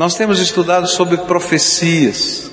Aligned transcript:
Nós 0.00 0.14
temos 0.14 0.40
estudado 0.40 0.86
sobre 0.86 1.18
profecias, 1.18 2.50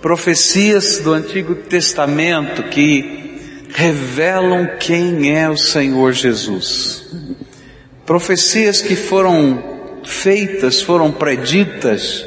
profecias 0.00 1.00
do 1.00 1.12
Antigo 1.12 1.54
Testamento 1.54 2.62
que 2.62 3.66
revelam 3.68 4.66
quem 4.80 5.36
é 5.36 5.50
o 5.50 5.56
Senhor 5.58 6.14
Jesus. 6.14 7.04
Profecias 8.06 8.80
que 8.80 8.96
foram 8.96 9.62
feitas, 10.02 10.80
foram 10.80 11.12
preditas 11.12 12.24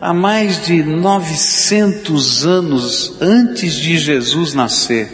há 0.00 0.14
mais 0.14 0.64
de 0.64 0.84
900 0.84 2.46
anos 2.46 3.16
antes 3.20 3.74
de 3.74 3.98
Jesus 3.98 4.54
nascer 4.54 5.08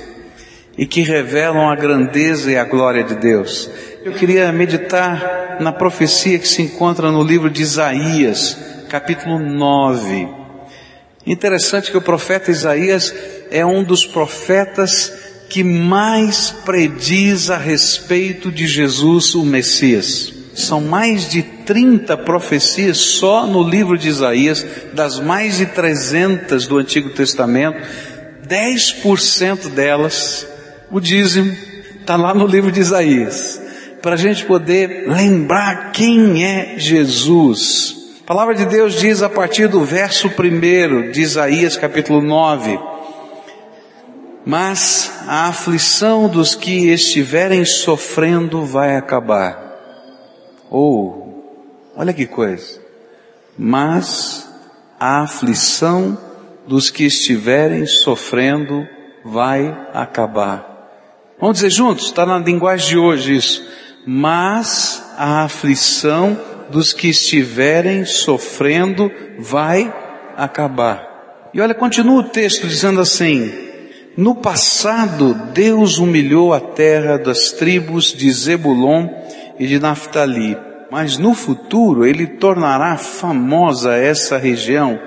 e 0.76 0.84
que 0.84 1.00
revelam 1.00 1.70
a 1.70 1.76
grandeza 1.76 2.50
e 2.50 2.58
a 2.58 2.64
glória 2.64 3.04
de 3.04 3.14
Deus. 3.14 3.70
Eu 4.02 4.12
queria 4.12 4.50
meditar 4.50 5.58
na 5.60 5.72
profecia 5.72 6.38
que 6.38 6.48
se 6.48 6.62
encontra 6.62 7.10
no 7.10 7.22
livro 7.22 7.50
de 7.50 7.62
Isaías, 7.62 8.56
capítulo 8.88 9.38
9. 9.38 10.28
Interessante 11.26 11.90
que 11.90 11.96
o 11.96 12.02
profeta 12.02 12.50
Isaías 12.50 13.14
é 13.50 13.64
um 13.64 13.84
dos 13.84 14.06
profetas 14.06 15.12
que 15.50 15.62
mais 15.62 16.50
prediz 16.64 17.50
a 17.50 17.58
respeito 17.58 18.50
de 18.50 18.66
Jesus, 18.66 19.34
o 19.34 19.44
Messias. 19.44 20.32
São 20.54 20.80
mais 20.80 21.28
de 21.28 21.42
30 21.42 22.16
profecias 22.18 22.96
só 22.96 23.46
no 23.46 23.62
livro 23.62 23.98
de 23.98 24.08
Isaías, 24.08 24.64
das 24.94 25.20
mais 25.20 25.58
de 25.58 25.66
300 25.66 26.66
do 26.66 26.78
Antigo 26.78 27.10
Testamento, 27.10 27.78
10% 28.48 29.68
delas 29.68 30.46
o 30.90 30.98
dízimo 30.98 31.54
está 32.00 32.16
lá 32.16 32.34
no 32.34 32.46
livro 32.46 32.72
de 32.72 32.80
Isaías, 32.80 33.60
para 34.02 34.14
a 34.14 34.18
gente 34.18 34.44
poder 34.44 35.08
lembrar 35.08 35.92
quem 35.92 36.44
é 36.44 36.78
Jesus. 36.78 38.20
A 38.22 38.26
palavra 38.26 38.54
de 38.54 38.64
Deus 38.64 38.94
diz 38.94 39.22
a 39.22 39.28
partir 39.28 39.68
do 39.68 39.84
verso 39.84 40.28
1 40.28 41.10
de 41.10 41.20
Isaías 41.20 41.76
capítulo 41.76 42.22
9, 42.22 42.78
mas 44.46 45.12
a 45.26 45.48
aflição 45.48 46.28
dos 46.28 46.54
que 46.54 46.90
estiverem 46.90 47.64
sofrendo 47.64 48.64
vai 48.64 48.96
acabar. 48.96 49.68
Ou, 50.70 51.44
oh, 51.96 52.00
olha 52.00 52.12
que 52.12 52.26
coisa, 52.26 52.80
mas 53.58 54.48
a 54.98 55.22
aflição 55.22 56.16
dos 56.66 56.88
que 56.88 57.04
estiverem 57.04 57.84
sofrendo 57.84 58.86
vai 59.24 59.76
acabar. 59.92 60.70
Vamos 61.40 61.56
dizer 61.56 61.70
juntos, 61.70 62.06
está 62.06 62.24
na 62.24 62.38
linguagem 62.38 62.90
de 62.90 62.98
hoje 62.98 63.36
isso. 63.36 63.80
Mas 64.06 65.02
a 65.16 65.44
aflição 65.44 66.38
dos 66.70 66.92
que 66.92 67.08
estiverem 67.08 68.04
sofrendo 68.04 69.10
vai 69.38 69.92
acabar. 70.36 71.50
E 71.52 71.60
olha, 71.60 71.74
continua 71.74 72.20
o 72.20 72.28
texto 72.28 72.66
dizendo 72.66 73.00
assim: 73.00 73.52
No 74.16 74.34
passado, 74.34 75.34
Deus 75.52 75.98
humilhou 75.98 76.54
a 76.54 76.60
terra 76.60 77.18
das 77.18 77.52
tribos 77.52 78.12
de 78.12 78.30
Zebulon 78.30 79.08
e 79.58 79.66
de 79.66 79.78
Naphtali, 79.78 80.56
mas 80.90 81.18
no 81.18 81.34
futuro 81.34 82.06
Ele 82.06 82.26
tornará 82.26 82.96
famosa 82.96 83.94
essa 83.96 84.38
região 84.38 84.98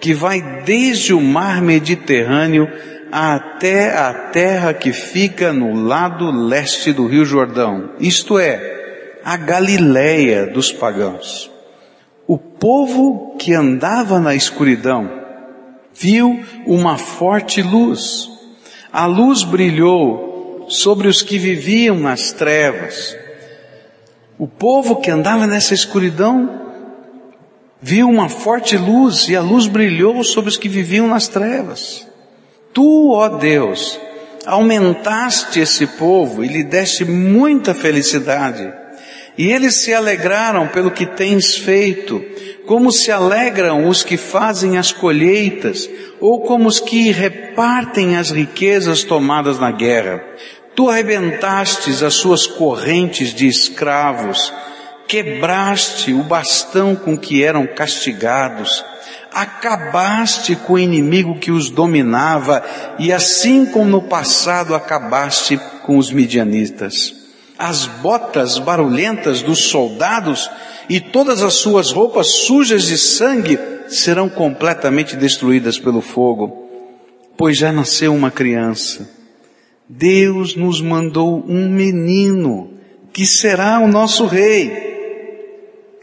que 0.00 0.12
vai 0.12 0.42
desde 0.64 1.14
o 1.14 1.20
mar 1.20 1.62
Mediterrâneo 1.62 2.68
até 3.16 3.96
a 3.96 4.12
terra 4.12 4.74
que 4.74 4.92
fica 4.92 5.52
no 5.52 5.72
lado 5.72 6.32
leste 6.32 6.92
do 6.92 7.06
Rio 7.06 7.24
Jordão, 7.24 7.90
isto 8.00 8.40
é, 8.40 9.20
a 9.24 9.36
Galileia 9.36 10.48
dos 10.48 10.72
pagãos. 10.72 11.48
O 12.26 12.36
povo 12.36 13.36
que 13.38 13.54
andava 13.54 14.18
na 14.18 14.34
escuridão 14.34 15.08
viu 15.94 16.42
uma 16.66 16.98
forte 16.98 17.62
luz. 17.62 18.28
A 18.92 19.06
luz 19.06 19.44
brilhou 19.44 20.66
sobre 20.68 21.06
os 21.06 21.22
que 21.22 21.38
viviam 21.38 21.96
nas 21.96 22.32
trevas. 22.32 23.16
O 24.36 24.48
povo 24.48 24.96
que 24.96 25.12
andava 25.12 25.46
nessa 25.46 25.72
escuridão 25.72 26.62
viu 27.80 28.08
uma 28.08 28.28
forte 28.28 28.76
luz 28.76 29.28
e 29.28 29.36
a 29.36 29.40
luz 29.40 29.68
brilhou 29.68 30.24
sobre 30.24 30.50
os 30.50 30.56
que 30.56 30.68
viviam 30.68 31.06
nas 31.06 31.28
trevas. 31.28 32.12
Tu, 32.74 33.12
ó 33.12 33.28
Deus, 33.28 34.00
aumentaste 34.44 35.60
esse 35.60 35.86
povo 35.86 36.44
e 36.44 36.48
lhe 36.48 36.64
deste 36.64 37.04
muita 37.04 37.72
felicidade. 37.72 38.70
E 39.38 39.50
eles 39.50 39.76
se 39.76 39.94
alegraram 39.94 40.66
pelo 40.68 40.90
que 40.90 41.06
tens 41.06 41.56
feito, 41.56 42.20
como 42.66 42.90
se 42.90 43.12
alegram 43.12 43.88
os 43.88 44.02
que 44.02 44.16
fazem 44.16 44.76
as 44.76 44.90
colheitas, 44.90 45.88
ou 46.20 46.40
como 46.40 46.68
os 46.68 46.80
que 46.80 47.10
repartem 47.10 48.16
as 48.16 48.30
riquezas 48.30 49.04
tomadas 49.04 49.58
na 49.58 49.70
guerra. 49.70 50.22
Tu 50.74 50.90
arrebentastes 50.90 52.02
as 52.02 52.14
suas 52.14 52.46
correntes 52.46 53.32
de 53.32 53.46
escravos, 53.46 54.52
quebraste 55.06 56.12
o 56.12 56.24
bastão 56.24 56.96
com 56.96 57.16
que 57.16 57.44
eram 57.44 57.66
castigados, 57.66 58.84
acabaste 59.34 60.54
com 60.54 60.74
o 60.74 60.78
inimigo 60.78 61.38
que 61.38 61.50
os 61.50 61.68
dominava, 61.68 62.62
e 62.98 63.12
assim 63.12 63.66
como 63.66 63.90
no 63.90 64.02
passado 64.02 64.74
acabaste 64.74 65.58
com 65.82 65.98
os 65.98 66.12
midianitas. 66.12 67.14
As 67.58 67.86
botas 67.86 68.58
barulhentas 68.58 69.42
dos 69.42 69.64
soldados 69.64 70.50
e 70.88 71.00
todas 71.00 71.42
as 71.42 71.54
suas 71.54 71.90
roupas 71.90 72.28
sujas 72.28 72.84
de 72.84 72.98
sangue 72.98 73.58
serão 73.88 74.28
completamente 74.28 75.16
destruídas 75.16 75.78
pelo 75.78 76.00
fogo, 76.00 76.68
pois 77.36 77.56
já 77.56 77.72
nasceu 77.72 78.14
uma 78.14 78.30
criança. 78.30 79.08
Deus 79.88 80.56
nos 80.56 80.80
mandou 80.80 81.44
um 81.46 81.68
menino 81.68 82.74
que 83.12 83.26
será 83.26 83.78
o 83.78 83.86
nosso 83.86 84.26
rei. 84.26 84.94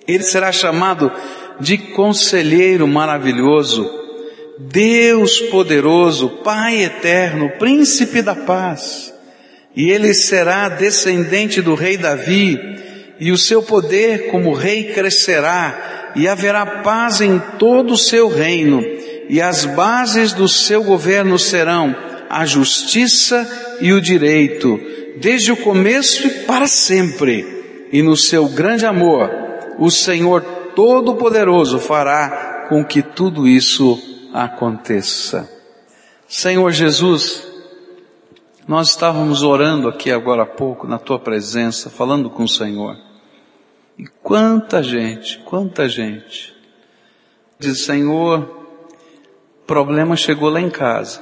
Ele 0.07 0.23
será 0.23 0.51
chamado 0.51 1.11
de 1.61 1.77
conselheiro 1.77 2.87
maravilhoso, 2.87 3.89
Deus 4.57 5.39
poderoso, 5.39 6.29
Pai 6.43 6.83
eterno, 6.83 7.49
príncipe 7.57 8.21
da 8.21 8.35
paz. 8.35 9.13
E 9.75 9.89
ele 9.89 10.13
será 10.13 10.67
descendente 10.69 11.61
do 11.61 11.75
rei 11.75 11.97
Davi, 11.97 12.59
e 13.19 13.31
o 13.31 13.37
seu 13.37 13.61
poder 13.61 14.27
como 14.27 14.53
rei 14.53 14.91
crescerá, 14.91 16.11
e 16.15 16.27
haverá 16.27 16.65
paz 16.65 17.21
em 17.21 17.39
todo 17.57 17.93
o 17.93 17.97
seu 17.97 18.27
reino, 18.27 18.83
e 19.29 19.39
as 19.39 19.65
bases 19.65 20.33
do 20.33 20.47
seu 20.47 20.83
governo 20.83 21.39
serão 21.39 21.95
a 22.29 22.45
justiça 22.45 23.77
e 23.79 23.93
o 23.93 24.01
direito, 24.01 24.79
desde 25.17 25.51
o 25.51 25.57
começo 25.57 26.27
e 26.27 26.29
para 26.45 26.67
sempre. 26.67 27.45
E 27.91 28.01
no 28.01 28.17
seu 28.17 28.47
grande 28.47 28.85
amor, 28.85 29.29
o 29.77 29.89
Senhor 29.89 30.60
Todo-Poderoso 30.75 31.79
fará 31.79 32.67
com 32.69 32.83
que 32.83 33.01
tudo 33.01 33.47
isso 33.47 33.99
aconteça. 34.33 35.49
Senhor 36.27 36.71
Jesus, 36.71 37.47
nós 38.67 38.89
estávamos 38.89 39.43
orando 39.43 39.89
aqui 39.89 40.11
agora 40.11 40.43
há 40.43 40.45
pouco 40.45 40.87
na 40.87 40.97
tua 40.97 41.19
presença, 41.19 41.89
falando 41.89 42.29
com 42.29 42.43
o 42.43 42.49
Senhor. 42.49 42.95
E 43.97 44.05
quanta 44.23 44.81
gente, 44.81 45.39
quanta 45.39 45.87
gente 45.89 46.55
diz, 47.59 47.85
Senhor, 47.85 48.49
problema 49.67 50.15
chegou 50.15 50.49
lá 50.49 50.59
em 50.59 50.69
casa. 50.69 51.21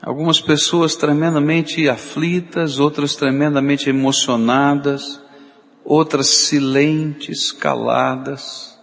Algumas 0.00 0.40
pessoas 0.40 0.96
tremendamente 0.96 1.88
aflitas, 1.88 2.78
outras 2.78 3.14
tremendamente 3.14 3.90
emocionadas, 3.90 5.20
outras 5.86 6.26
silentes, 6.26 7.52
caladas, 7.52 8.76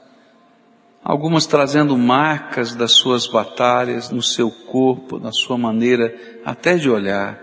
algumas 1.03 1.45
trazendo 1.45 1.97
marcas 1.97 2.73
das 2.73 2.93
suas 2.93 3.27
batalhas 3.27 4.09
no 4.09 4.23
seu 4.23 4.49
corpo, 4.49 5.19
na 5.19 5.33
sua 5.33 5.57
maneira 5.57 6.15
até 6.45 6.77
de 6.77 6.89
olhar. 6.89 7.41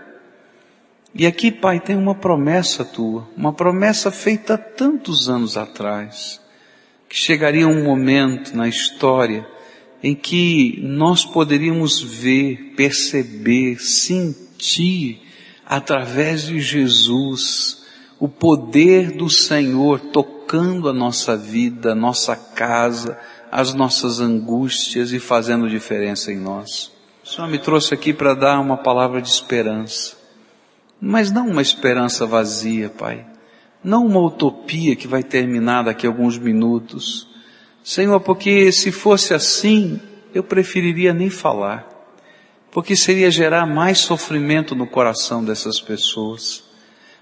E 1.13 1.27
aqui, 1.27 1.51
Pai, 1.51 1.79
tem 1.79 1.95
uma 1.95 2.15
promessa 2.15 2.83
tua, 2.83 3.29
uma 3.37 3.53
promessa 3.53 4.09
feita 4.09 4.57
tantos 4.57 5.29
anos 5.29 5.55
atrás, 5.57 6.41
que 7.07 7.15
chegaria 7.15 7.67
um 7.67 7.83
momento 7.83 8.57
na 8.57 8.67
história 8.67 9.45
em 10.01 10.15
que 10.15 10.79
nós 10.81 11.23
poderíamos 11.23 12.01
ver, 12.01 12.73
perceber, 12.75 13.79
sentir 13.79 15.21
através 15.67 16.47
de 16.47 16.59
Jesus 16.59 17.80
o 18.21 18.29
poder 18.29 19.09
do 19.13 19.27
Senhor 19.31 19.99
tocando 19.99 20.87
a 20.87 20.93
nossa 20.93 21.35
vida, 21.35 21.93
a 21.93 21.95
nossa 21.95 22.35
casa, 22.35 23.17
as 23.51 23.73
nossas 23.73 24.19
angústias 24.19 25.11
e 25.11 25.19
fazendo 25.19 25.67
diferença 25.67 26.31
em 26.31 26.37
nós. 26.37 26.91
O 27.23 27.27
Senhor 27.27 27.47
me 27.47 27.57
trouxe 27.57 27.95
aqui 27.95 28.13
para 28.13 28.35
dar 28.35 28.59
uma 28.59 28.77
palavra 28.77 29.23
de 29.23 29.27
esperança, 29.27 30.15
mas 31.01 31.31
não 31.31 31.49
uma 31.49 31.63
esperança 31.63 32.27
vazia, 32.27 32.89
Pai. 32.89 33.25
Não 33.83 34.05
uma 34.05 34.19
utopia 34.19 34.95
que 34.95 35.07
vai 35.07 35.23
terminar 35.23 35.85
daqui 35.85 36.05
a 36.05 36.09
alguns 36.11 36.37
minutos, 36.37 37.27
Senhor, 37.83 38.19
porque 38.19 38.71
se 38.71 38.91
fosse 38.91 39.33
assim, 39.33 39.99
eu 40.31 40.43
preferiria 40.43 41.11
nem 41.11 41.31
falar, 41.31 41.89
porque 42.69 42.95
seria 42.95 43.31
gerar 43.31 43.65
mais 43.65 43.97
sofrimento 43.97 44.75
no 44.75 44.85
coração 44.85 45.43
dessas 45.43 45.81
pessoas. 45.81 46.69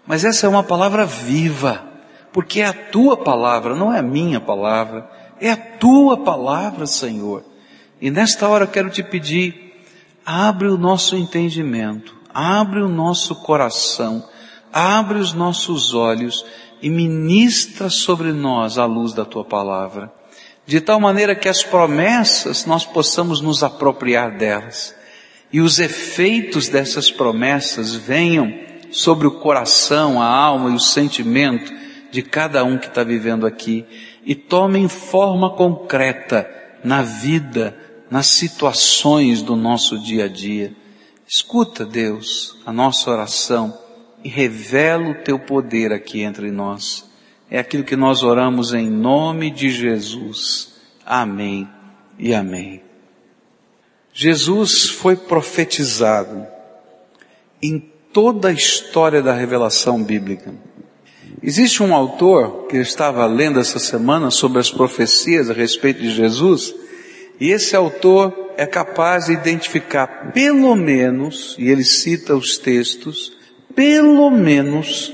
Mas 0.05 0.25
essa 0.25 0.45
é 0.45 0.49
uma 0.49 0.63
palavra 0.63 1.05
viva, 1.05 1.83
porque 2.31 2.61
é 2.61 2.65
a 2.65 2.73
tua 2.73 3.17
palavra, 3.17 3.75
não 3.75 3.93
é 3.93 3.99
a 3.99 4.03
minha 4.03 4.39
palavra, 4.39 5.09
é 5.39 5.51
a 5.51 5.57
tua 5.57 6.17
palavra, 6.17 6.85
Senhor. 6.85 7.43
E 8.01 8.09
nesta 8.09 8.47
hora 8.47 8.63
eu 8.63 8.69
quero 8.69 8.89
te 8.89 9.03
pedir, 9.03 9.83
abre 10.25 10.67
o 10.67 10.77
nosso 10.77 11.15
entendimento, 11.15 12.15
abre 12.33 12.81
o 12.81 12.87
nosso 12.87 13.35
coração, 13.35 14.27
abre 14.71 15.19
os 15.19 15.33
nossos 15.33 15.93
olhos 15.93 16.45
e 16.81 16.89
ministra 16.89 17.89
sobre 17.89 18.31
nós 18.31 18.77
a 18.77 18.85
luz 18.85 19.13
da 19.13 19.25
tua 19.25 19.43
palavra, 19.43 20.11
de 20.65 20.79
tal 20.79 20.99
maneira 20.99 21.35
que 21.35 21.49
as 21.49 21.63
promessas 21.63 22.65
nós 22.65 22.85
possamos 22.85 23.41
nos 23.41 23.63
apropriar 23.63 24.37
delas 24.37 24.95
e 25.51 25.61
os 25.61 25.79
efeitos 25.79 26.67
dessas 26.67 27.11
promessas 27.11 27.95
venham 27.95 28.53
sobre 28.91 29.27
o 29.27 29.39
coração, 29.39 30.21
a 30.21 30.25
alma 30.25 30.69
e 30.69 30.75
o 30.75 30.79
sentimento 30.79 31.71
de 32.11 32.21
cada 32.21 32.63
um 32.63 32.77
que 32.77 32.87
está 32.87 33.03
vivendo 33.03 33.45
aqui 33.45 33.85
e 34.25 34.35
tomem 34.35 34.87
forma 34.87 35.49
concreta 35.51 36.49
na 36.83 37.01
vida, 37.01 37.77
nas 38.09 38.27
situações 38.27 39.41
do 39.41 39.55
nosso 39.55 39.97
dia 39.99 40.25
a 40.25 40.27
dia. 40.27 40.73
Escuta, 41.27 41.85
Deus, 41.85 42.57
a 42.65 42.73
nossa 42.73 43.09
oração 43.11 43.77
e 44.23 44.29
revela 44.29 45.09
o 45.09 45.23
teu 45.23 45.37
poder 45.39 45.93
aqui 45.93 46.21
entre 46.21 46.51
nós. 46.51 47.09
É 47.49 47.59
aquilo 47.59 47.83
que 47.83 47.95
nós 47.95 48.23
oramos 48.23 48.73
em 48.73 48.89
nome 48.89 49.49
de 49.49 49.69
Jesus. 49.69 50.73
Amém 51.05 51.67
e 52.17 52.33
amém. 52.33 52.83
Jesus 54.13 54.89
foi 54.89 55.15
profetizado 55.15 56.45
em 57.61 57.91
toda 58.11 58.49
a 58.49 58.53
história 58.53 59.21
da 59.21 59.33
revelação 59.33 60.03
bíblica. 60.03 60.53
Existe 61.41 61.81
um 61.81 61.93
autor 61.93 62.67
que 62.67 62.77
eu 62.77 62.81
estava 62.81 63.25
lendo 63.25 63.59
essa 63.59 63.79
semana 63.79 64.29
sobre 64.29 64.59
as 64.59 64.69
profecias 64.69 65.49
a 65.49 65.53
respeito 65.53 66.01
de 66.01 66.11
Jesus, 66.11 66.73
e 67.39 67.51
esse 67.51 67.75
autor 67.75 68.53
é 68.57 68.65
capaz 68.65 69.27
de 69.27 69.33
identificar 69.33 70.31
pelo 70.33 70.75
menos, 70.75 71.55
e 71.57 71.69
ele 71.69 71.83
cita 71.83 72.35
os 72.35 72.57
textos, 72.57 73.31
pelo 73.73 74.29
menos 74.29 75.13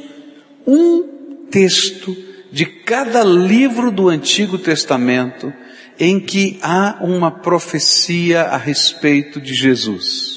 um 0.65 1.47
texto 1.51 2.15
de 2.51 2.65
cada 2.65 3.23
livro 3.23 3.91
do 3.91 4.09
Antigo 4.09 4.57
Testamento 4.57 5.53
em 5.99 6.19
que 6.19 6.57
há 6.61 6.97
uma 7.01 7.31
profecia 7.31 8.43
a 8.43 8.57
respeito 8.57 9.39
de 9.39 9.53
Jesus. 9.53 10.34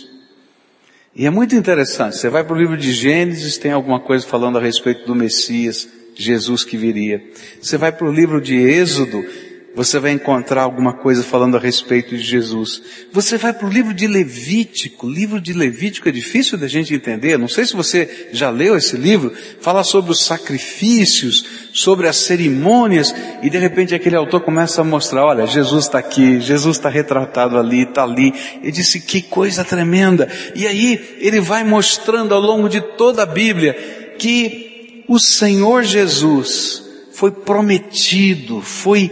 E 1.18 1.26
é 1.26 1.30
muito 1.30 1.56
interessante, 1.56 2.16
você 2.16 2.30
vai 2.30 2.44
para 2.44 2.54
o 2.54 2.56
livro 2.56 2.76
de 2.76 2.92
Gênesis, 2.92 3.58
tem 3.58 3.72
alguma 3.72 3.98
coisa 3.98 4.24
falando 4.24 4.56
a 4.56 4.60
respeito 4.60 5.04
do 5.04 5.16
Messias, 5.16 5.88
Jesus 6.14 6.62
que 6.62 6.76
viria. 6.76 7.20
Você 7.60 7.76
vai 7.76 7.90
para 7.90 8.06
o 8.06 8.12
livro 8.12 8.40
de 8.40 8.54
Êxodo, 8.54 9.24
você 9.74 9.98
vai 9.98 10.10
encontrar 10.10 10.62
alguma 10.62 10.92
coisa 10.92 11.22
falando 11.22 11.56
a 11.56 11.60
respeito 11.60 12.16
de 12.16 12.22
Jesus. 12.22 12.82
Você 13.12 13.36
vai 13.36 13.52
para 13.52 13.66
o 13.66 13.70
livro 13.70 13.94
de 13.94 14.06
Levítico, 14.06 15.08
livro 15.08 15.40
de 15.40 15.52
Levítico 15.52 16.08
é 16.08 16.12
difícil 16.12 16.58
da 16.58 16.66
gente 16.66 16.92
entender, 16.92 17.38
não 17.38 17.48
sei 17.48 17.64
se 17.64 17.76
você 17.76 18.28
já 18.32 18.50
leu 18.50 18.76
esse 18.76 18.96
livro, 18.96 19.32
fala 19.60 19.84
sobre 19.84 20.10
os 20.10 20.24
sacrifícios, 20.24 21.44
sobre 21.72 22.08
as 22.08 22.16
cerimônias, 22.16 23.14
e 23.42 23.48
de 23.48 23.58
repente 23.58 23.94
aquele 23.94 24.16
autor 24.16 24.40
começa 24.40 24.80
a 24.80 24.84
mostrar, 24.84 25.24
olha, 25.24 25.46
Jesus 25.46 25.84
está 25.84 25.98
aqui, 25.98 26.40
Jesus 26.40 26.76
está 26.76 26.88
retratado 26.88 27.56
ali, 27.58 27.82
está 27.82 28.02
ali. 28.02 28.32
Ele 28.62 28.72
disse, 28.72 29.00
que 29.00 29.22
coisa 29.22 29.64
tremenda. 29.64 30.28
E 30.54 30.66
aí 30.66 31.18
ele 31.20 31.40
vai 31.40 31.62
mostrando 31.62 32.34
ao 32.34 32.40
longo 32.40 32.68
de 32.68 32.80
toda 32.80 33.22
a 33.22 33.26
Bíblia 33.26 33.74
que 34.18 35.04
o 35.06 35.18
Senhor 35.18 35.84
Jesus 35.84 36.82
foi 37.12 37.30
prometido, 37.30 38.60
foi 38.60 39.10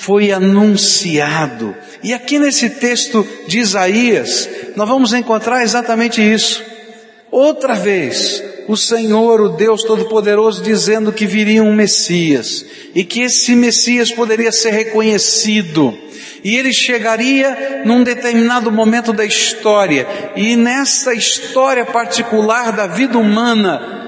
foi 0.00 0.32
anunciado. 0.32 1.76
E 2.02 2.14
aqui 2.14 2.38
nesse 2.38 2.70
texto 2.70 3.26
de 3.46 3.58
Isaías, 3.58 4.48
nós 4.74 4.88
vamos 4.88 5.12
encontrar 5.12 5.62
exatamente 5.62 6.22
isso. 6.22 6.64
Outra 7.30 7.74
vez, 7.74 8.42
o 8.66 8.76
Senhor, 8.76 9.42
o 9.42 9.50
Deus 9.50 9.82
Todo-Poderoso, 9.82 10.62
dizendo 10.62 11.12
que 11.12 11.26
viria 11.26 11.62
um 11.62 11.74
Messias 11.74 12.64
e 12.94 13.04
que 13.04 13.20
esse 13.20 13.54
Messias 13.54 14.10
poderia 14.10 14.50
ser 14.50 14.70
reconhecido. 14.70 15.96
E 16.42 16.56
ele 16.56 16.72
chegaria 16.72 17.82
num 17.84 18.02
determinado 18.02 18.72
momento 18.72 19.12
da 19.12 19.26
história, 19.26 20.08
e 20.34 20.56
nessa 20.56 21.12
história 21.12 21.84
particular 21.84 22.72
da 22.72 22.86
vida 22.86 23.18
humana, 23.18 23.99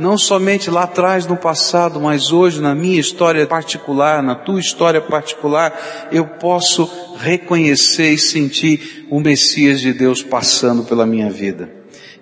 não 0.00 0.16
somente 0.16 0.70
lá 0.70 0.84
atrás 0.84 1.26
no 1.26 1.36
passado, 1.36 2.00
mas 2.00 2.32
hoje 2.32 2.60
na 2.60 2.74
minha 2.74 2.98
história 2.98 3.46
particular, 3.46 4.22
na 4.22 4.34
tua 4.34 4.58
história 4.58 5.00
particular, 5.00 6.08
eu 6.10 6.24
posso 6.26 6.90
reconhecer 7.18 8.10
e 8.10 8.18
sentir 8.18 9.06
o 9.10 9.20
Messias 9.20 9.80
de 9.80 9.92
Deus 9.92 10.22
passando 10.22 10.84
pela 10.84 11.04
minha 11.04 11.30
vida. 11.30 11.70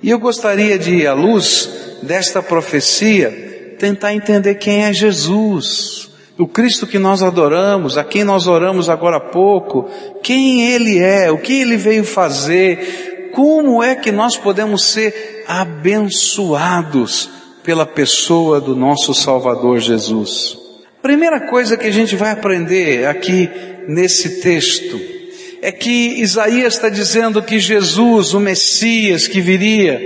E 0.02 0.10
eu 0.10 0.18
gostaria 0.18 0.76
de, 0.78 1.06
à 1.06 1.14
luz 1.14 1.70
desta 2.02 2.42
profecia, 2.42 3.76
tentar 3.78 4.12
entender 4.12 4.56
quem 4.56 4.84
é 4.84 4.92
Jesus, 4.92 6.10
o 6.36 6.46
Cristo 6.46 6.86
que 6.86 6.98
nós 6.98 7.22
adoramos, 7.22 7.96
a 7.96 8.02
quem 8.02 8.24
nós 8.24 8.48
oramos 8.48 8.88
agora 8.88 9.18
há 9.18 9.20
pouco, 9.20 9.88
quem 10.22 10.72
Ele 10.72 10.98
é, 10.98 11.30
o 11.30 11.38
que 11.38 11.60
Ele 11.60 11.76
veio 11.76 12.04
fazer, 12.04 13.30
como 13.32 13.82
é 13.82 13.94
que 13.94 14.10
nós 14.10 14.36
podemos 14.36 14.84
ser 14.84 15.44
abençoados 15.46 17.38
pela 17.68 17.84
pessoa 17.84 18.62
do 18.62 18.74
nosso 18.74 19.12
Salvador 19.12 19.78
Jesus. 19.78 20.56
Primeira 21.02 21.38
coisa 21.50 21.76
que 21.76 21.86
a 21.86 21.90
gente 21.90 22.16
vai 22.16 22.30
aprender 22.30 23.06
aqui 23.06 23.50
nesse 23.86 24.40
texto 24.40 24.98
é 25.60 25.70
que 25.70 26.18
Isaías 26.18 26.76
está 26.76 26.88
dizendo 26.88 27.42
que 27.42 27.58
Jesus, 27.58 28.32
o 28.32 28.40
Messias 28.40 29.28
que 29.28 29.42
viria, 29.42 30.00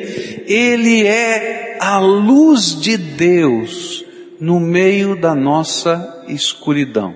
ele 0.45 1.07
é 1.07 1.77
a 1.79 2.01
luz 2.01 2.81
de 2.81 2.97
Deus 2.97 4.05
no 4.41 4.59
meio 4.59 5.15
da 5.15 5.33
nossa 5.33 6.25
escuridão. 6.27 7.15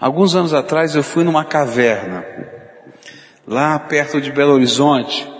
Alguns 0.00 0.34
anos 0.34 0.54
atrás 0.54 0.94
eu 0.94 1.02
fui 1.02 1.22
numa 1.22 1.44
caverna, 1.44 2.24
lá 3.46 3.78
perto 3.78 4.22
de 4.22 4.32
Belo 4.32 4.54
Horizonte, 4.54 5.33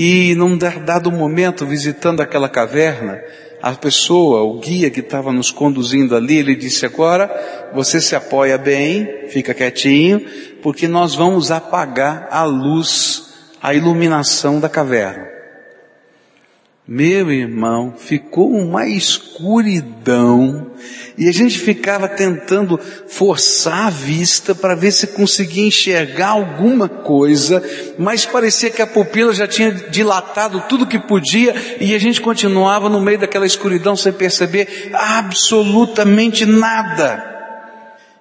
e 0.00 0.32
num 0.36 0.56
dado 0.56 1.10
momento, 1.10 1.66
visitando 1.66 2.20
aquela 2.20 2.48
caverna, 2.48 3.20
a 3.60 3.72
pessoa, 3.72 4.44
o 4.44 4.60
guia 4.60 4.90
que 4.90 5.00
estava 5.00 5.32
nos 5.32 5.50
conduzindo 5.50 6.14
ali, 6.14 6.36
ele 6.36 6.54
disse 6.54 6.86
agora, 6.86 7.28
você 7.74 8.00
se 8.00 8.14
apoia 8.14 8.56
bem, 8.56 9.26
fica 9.26 9.52
quietinho, 9.52 10.24
porque 10.62 10.86
nós 10.86 11.16
vamos 11.16 11.50
apagar 11.50 12.28
a 12.30 12.44
luz, 12.44 13.24
a 13.60 13.74
iluminação 13.74 14.60
da 14.60 14.68
caverna. 14.68 15.37
Meu 16.90 17.30
irmão, 17.30 17.92
ficou 17.98 18.50
uma 18.50 18.86
escuridão 18.86 20.70
e 21.18 21.28
a 21.28 21.32
gente 21.32 21.58
ficava 21.58 22.08
tentando 22.08 22.80
forçar 23.06 23.88
a 23.88 23.90
vista 23.90 24.54
para 24.54 24.74
ver 24.74 24.92
se 24.92 25.08
conseguia 25.08 25.66
enxergar 25.66 26.28
alguma 26.28 26.88
coisa, 26.88 27.62
mas 27.98 28.24
parecia 28.24 28.70
que 28.70 28.80
a 28.80 28.86
pupila 28.86 29.34
já 29.34 29.46
tinha 29.46 29.70
dilatado 29.70 30.64
tudo 30.66 30.86
que 30.86 30.98
podia 30.98 31.54
e 31.78 31.94
a 31.94 31.98
gente 31.98 32.22
continuava 32.22 32.88
no 32.88 33.02
meio 33.02 33.18
daquela 33.18 33.44
escuridão 33.44 33.94
sem 33.94 34.14
perceber 34.14 34.90
absolutamente 34.94 36.46
nada. 36.46 37.22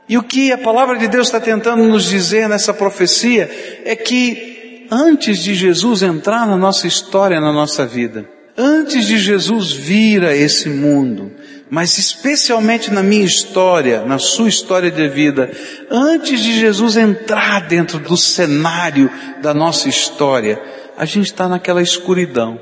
E 0.09 0.17
o 0.17 0.23
que 0.23 0.51
a 0.51 0.57
palavra 0.57 0.97
de 0.97 1.07
Deus 1.07 1.27
está 1.27 1.39
tentando 1.39 1.85
nos 1.85 2.03
dizer 2.03 2.49
nessa 2.49 2.73
profecia 2.73 3.49
é 3.85 3.95
que 3.95 4.85
antes 4.91 5.41
de 5.41 5.55
Jesus 5.55 6.03
entrar 6.03 6.45
na 6.45 6.57
nossa 6.57 6.85
história, 6.85 7.39
na 7.39 7.53
nossa 7.53 7.85
vida, 7.85 8.35
antes 8.57 9.05
de 9.05 9.19
Jesus 9.19 9.71
vir 9.71 10.25
a 10.25 10.35
esse 10.35 10.67
mundo, 10.67 11.31
mas 11.69 11.97
especialmente 11.97 12.91
na 12.91 13.03
minha 13.03 13.25
história, 13.25 14.03
na 14.03 14.17
sua 14.17 14.49
história 14.49 14.89
de 14.89 15.07
vida, 15.07 15.51
antes 15.91 16.39
de 16.39 16.59
Jesus 16.59 16.97
entrar 16.97 17.67
dentro 17.67 17.99
do 17.99 18.17
cenário 18.17 19.11
da 19.41 19.53
nossa 19.53 19.87
história, 19.87 20.59
a 20.97 21.05
gente 21.05 21.25
está 21.25 21.47
naquela 21.47 21.81
escuridão, 21.81 22.59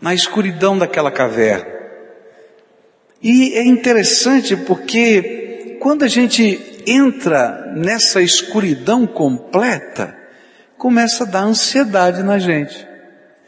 na 0.00 0.14
escuridão 0.14 0.78
daquela 0.78 1.10
caverna. 1.10 1.66
E 3.22 3.54
é 3.54 3.64
interessante 3.64 4.56
porque 4.56 5.76
quando 5.80 6.04
a 6.04 6.08
gente 6.08 6.82
entra 6.86 7.72
nessa 7.74 8.22
escuridão 8.22 9.06
completa, 9.06 10.16
começa 10.78 11.24
a 11.24 11.26
dar 11.26 11.42
ansiedade 11.42 12.22
na 12.22 12.38
gente. 12.38 12.89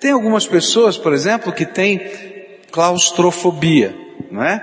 Tem 0.03 0.11
algumas 0.11 0.45
pessoas, 0.49 0.99
por 0.99 1.13
exemplo, 1.13 1.53
que 1.53 1.65
têm 1.65 2.01
claustrofobia, 2.73 3.95
não 4.33 4.43
é? 4.43 4.61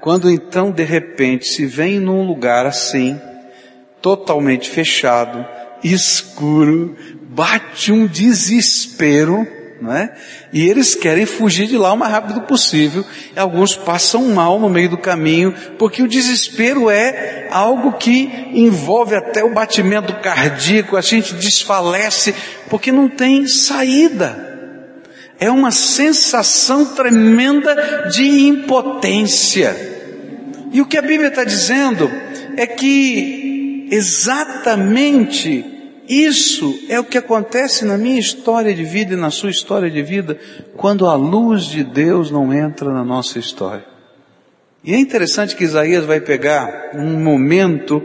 Quando 0.00 0.30
então 0.30 0.70
de 0.70 0.84
repente 0.84 1.46
se 1.46 1.66
vem 1.66 2.00
num 2.00 2.26
lugar 2.26 2.64
assim, 2.64 3.20
totalmente 4.00 4.70
fechado, 4.70 5.46
escuro, 5.84 6.96
bate 7.24 7.92
um 7.92 8.06
desespero, 8.06 9.46
né? 9.82 10.14
E 10.50 10.66
eles 10.66 10.94
querem 10.94 11.26
fugir 11.26 11.66
de 11.66 11.76
lá 11.76 11.92
o 11.92 11.98
mais 11.98 12.12
rápido 12.12 12.40
possível. 12.40 13.04
Alguns 13.36 13.76
passam 13.76 14.28
mal 14.28 14.58
no 14.58 14.70
meio 14.70 14.88
do 14.88 14.96
caminho, 14.96 15.54
porque 15.78 16.02
o 16.02 16.08
desespero 16.08 16.88
é 16.88 17.48
algo 17.50 17.98
que 17.98 18.48
envolve 18.54 19.14
até 19.14 19.44
o 19.44 19.52
batimento 19.52 20.14
cardíaco, 20.22 20.96
a 20.96 21.02
gente 21.02 21.34
desfalece, 21.34 22.34
porque 22.70 22.90
não 22.90 23.10
tem 23.10 23.46
saída. 23.46 24.48
É 25.40 25.50
uma 25.50 25.70
sensação 25.70 26.84
tremenda 26.84 28.08
de 28.12 28.46
impotência. 28.46 29.74
E 30.70 30.82
o 30.82 30.86
que 30.86 30.98
a 30.98 31.02
Bíblia 31.02 31.28
está 31.28 31.42
dizendo 31.42 32.10
é 32.56 32.66
que 32.66 33.88
exatamente 33.90 35.64
isso 36.06 36.78
é 36.88 37.00
o 37.00 37.04
que 37.04 37.16
acontece 37.16 37.84
na 37.84 37.96
minha 37.96 38.20
história 38.20 38.74
de 38.74 38.84
vida 38.84 39.14
e 39.14 39.16
na 39.16 39.30
sua 39.30 39.48
história 39.50 39.90
de 39.90 40.02
vida 40.02 40.38
quando 40.76 41.06
a 41.06 41.14
luz 41.14 41.64
de 41.64 41.82
Deus 41.82 42.30
não 42.30 42.52
entra 42.52 42.92
na 42.92 43.04
nossa 43.04 43.38
história. 43.38 43.84
E 44.84 44.92
é 44.92 44.98
interessante 44.98 45.56
que 45.56 45.64
Isaías 45.64 46.04
vai 46.04 46.20
pegar 46.20 46.90
um 46.94 47.22
momento 47.22 48.02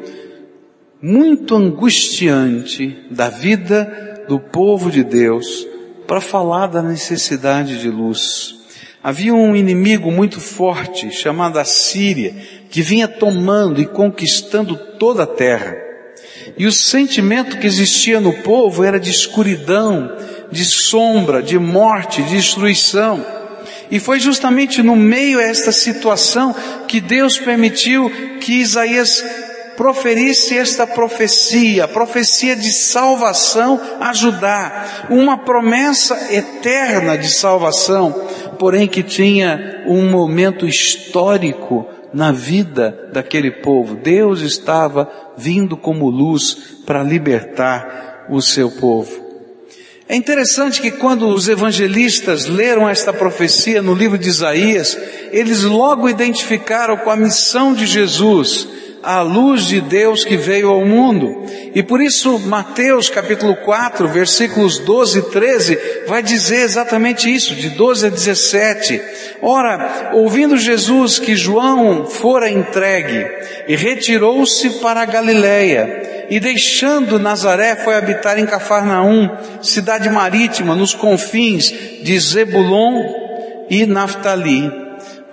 muito 1.02 1.56
angustiante 1.56 3.06
da 3.12 3.30
vida 3.30 4.24
do 4.28 4.40
povo 4.40 4.90
de 4.90 5.04
Deus 5.04 5.68
para 6.08 6.22
falar 6.22 6.68
da 6.68 6.82
necessidade 6.82 7.80
de 7.80 7.90
luz. 7.90 8.56
Havia 9.04 9.34
um 9.34 9.56
inimigo 9.56 10.12
muito 10.12 10.40
forte 10.40 11.12
chamado 11.12 11.60
Assíria 11.60 12.36
que 12.70 12.82
vinha 12.82 13.08
tomando 13.08 13.80
e 13.80 13.86
conquistando 13.86 14.76
toda 14.76 15.24
a 15.24 15.28
terra. 15.28 15.76
E 16.58 16.66
o 16.66 16.72
sentimento 16.72 17.58
que 17.60 17.68
existia 17.68 18.20
no 18.20 18.34
povo 18.42 18.84
era 18.84 19.00
de 19.00 19.10
escuridão, 19.10 20.12
de 20.52 20.66
sombra, 20.66 21.42
de 21.42 21.58
morte, 21.60 22.24
de 22.24 22.36
destruição. 22.36 23.24
E 23.92 24.00
foi 24.00 24.20
justamente 24.20 24.82
no 24.82 24.96
meio 24.96 25.40
a 25.40 25.44
esta 25.44 25.72
situação 25.72 26.56
que 26.88 27.00
Deus 27.00 27.38
permitiu 27.38 28.10
que 28.40 28.54
Isaías 28.54 29.24
proferisse 29.76 30.58
esta 30.58 30.86
profecia, 30.88 31.88
profecia 31.88 32.56
de 32.56 32.72
salvação 32.72 33.80
a 34.00 34.14
Judá, 34.14 35.08
uma 35.10 35.38
promessa 35.38 36.34
eterna 36.34 37.18
de 37.18 37.30
salvação, 37.30 38.12
porém 38.58 38.88
que 38.88 39.04
tinha 39.04 39.84
um 39.88 40.10
momento 40.10 40.66
histórico 40.66 41.88
na 42.14 42.32
vida 42.32 43.10
daquele 43.12 43.52
povo. 43.52 43.96
Deus 43.96 44.42
estava 44.42 45.12
vindo 45.38 45.76
como 45.76 46.10
luz 46.10 46.78
para 46.86 47.04
libertar 47.04 48.26
o 48.30 48.42
seu 48.42 48.72
povo. 48.72 49.26
É 50.08 50.16
interessante 50.16 50.82
que 50.82 50.92
quando 50.92 51.28
os 51.28 51.50
evangelistas 51.50 52.46
leram 52.46 52.88
esta 52.88 53.12
profecia 53.12 53.82
no 53.82 53.96
livro 53.96 54.20
de 54.20 54.30
Isaías, 54.30 54.96
eles 55.32 55.64
logo 55.64 56.08
identificaram 56.08 56.96
com 56.98 57.10
a 57.10 57.16
missão 57.16 57.74
de 57.74 57.88
Jesus, 57.88 58.68
a 59.06 59.22
luz 59.22 59.68
de 59.68 59.80
Deus 59.80 60.26
que 60.26 60.36
veio 60.36 60.70
ao 60.70 60.84
mundo. 60.84 61.46
E 61.76 61.84
por 61.84 62.02
isso 62.02 62.40
Mateus 62.40 63.08
capítulo 63.08 63.56
4, 63.58 64.08
versículos 64.08 64.80
12 64.80 65.20
e 65.20 65.22
13, 65.24 65.80
vai 66.08 66.24
dizer 66.24 66.62
exatamente 66.62 67.34
isso, 67.34 67.54
de 67.56 67.70
12 67.70 68.08
a 68.08 68.10
17. 68.10 69.02
Ora, 69.42 70.12
ouvindo 70.14 70.58
Jesus 70.58 71.20
que 71.20 71.36
João 71.36 72.06
fora 72.06 72.50
entregue, 72.50 73.28
e 73.68 73.76
retirou-se 73.76 74.70
para 74.82 75.02
a 75.02 75.06
Galiléia, 75.06 76.26
e 76.30 76.40
deixando 76.40 77.20
Nazaré 77.20 77.76
foi 77.76 77.96
habitar 77.96 78.40
em 78.40 78.46
Cafarnaum, 78.46 79.30
cidade 79.62 80.10
marítima, 80.10 80.74
nos 80.74 80.96
confins 80.96 81.72
de 82.02 82.20
Zebulon 82.20 83.04
e 83.70 83.86
Naftali, 83.86 84.85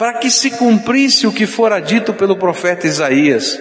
para 0.02 0.14
que 0.14 0.32
se 0.32 0.50
cumprisse 0.50 1.28
o 1.28 1.32
que 1.32 1.47
fora 1.47 1.78
dito 1.78 2.12
pelo 2.12 2.37
profeta 2.37 2.88
Isaías 2.88 3.56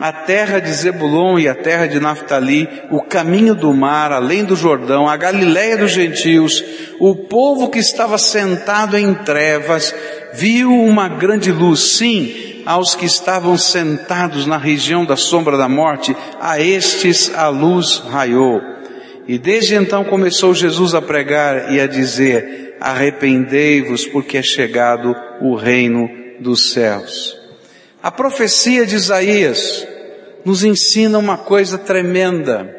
a 0.00 0.10
terra 0.10 0.58
de 0.58 0.72
Zebulon 0.72 1.38
e 1.38 1.46
a 1.46 1.54
terra 1.54 1.86
de 1.86 2.00
Naftali, 2.00 2.66
o 2.90 3.02
caminho 3.02 3.54
do 3.54 3.74
mar, 3.74 4.10
além 4.10 4.42
do 4.42 4.56
Jordão, 4.56 5.06
a 5.06 5.18
Galiléia 5.18 5.76
dos 5.76 5.90
gentios, 5.90 6.64
o 6.98 7.14
povo 7.14 7.68
que 7.68 7.78
estava 7.78 8.16
sentado 8.16 8.96
em 8.96 9.12
trevas, 9.12 9.94
viu 10.32 10.72
uma 10.72 11.10
grande 11.10 11.52
luz, 11.52 11.80
sim, 11.98 12.62
aos 12.64 12.94
que 12.94 13.04
estavam 13.04 13.58
sentados 13.58 14.46
na 14.46 14.56
região 14.56 15.04
da 15.04 15.14
sombra 15.14 15.58
da 15.58 15.68
morte, 15.68 16.16
a 16.40 16.58
estes 16.58 17.30
a 17.36 17.48
luz 17.48 18.02
raiou. 18.10 18.62
E 19.28 19.36
desde 19.36 19.74
então 19.74 20.04
começou 20.04 20.54
Jesus 20.54 20.94
a 20.94 21.02
pregar 21.02 21.70
e 21.70 21.78
a 21.78 21.86
dizer, 21.86 22.71
arrependei-vos 22.82 24.06
porque 24.06 24.38
é 24.38 24.42
chegado 24.42 25.14
o 25.40 25.54
reino 25.54 26.10
dos 26.40 26.72
céus. 26.72 27.36
A 28.02 28.10
profecia 28.10 28.84
de 28.84 28.96
Isaías 28.96 29.86
nos 30.44 30.64
ensina 30.64 31.18
uma 31.18 31.38
coisa 31.38 31.78
tremenda. 31.78 32.76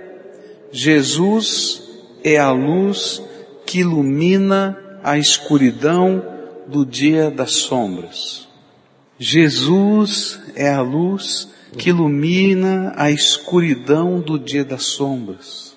Jesus 0.72 1.82
é 2.24 2.38
a 2.38 2.52
luz 2.52 3.22
que 3.66 3.80
ilumina 3.80 4.78
a 5.04 5.18
escuridão 5.18 6.24
do 6.68 6.86
dia 6.86 7.32
das 7.32 7.52
sombras. 7.52 8.48
Jesus 9.18 10.40
é 10.56 10.70
a 10.70 10.82
luz 10.82 11.48
que 11.78 11.90
ilumina 11.90 12.94
a 12.98 13.10
escuridão 13.10 14.20
do 14.20 14.38
dia 14.38 14.66
das 14.66 14.84
sombras. 14.84 15.76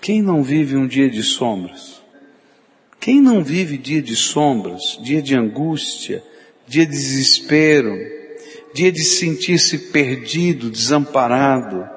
Quem 0.00 0.20
não 0.20 0.42
vive 0.42 0.76
um 0.76 0.86
dia 0.86 1.08
de 1.08 1.22
sombras? 1.22 1.95
Quem 3.06 3.20
não 3.20 3.40
vive 3.40 3.78
dia 3.78 4.02
de 4.02 4.16
sombras, 4.16 4.98
dia 5.00 5.22
de 5.22 5.32
angústia, 5.32 6.24
dia 6.66 6.84
de 6.84 6.90
desespero, 6.90 7.96
dia 8.74 8.90
de 8.90 9.04
sentir-se 9.04 9.78
perdido, 9.92 10.68
desamparado, 10.68 11.88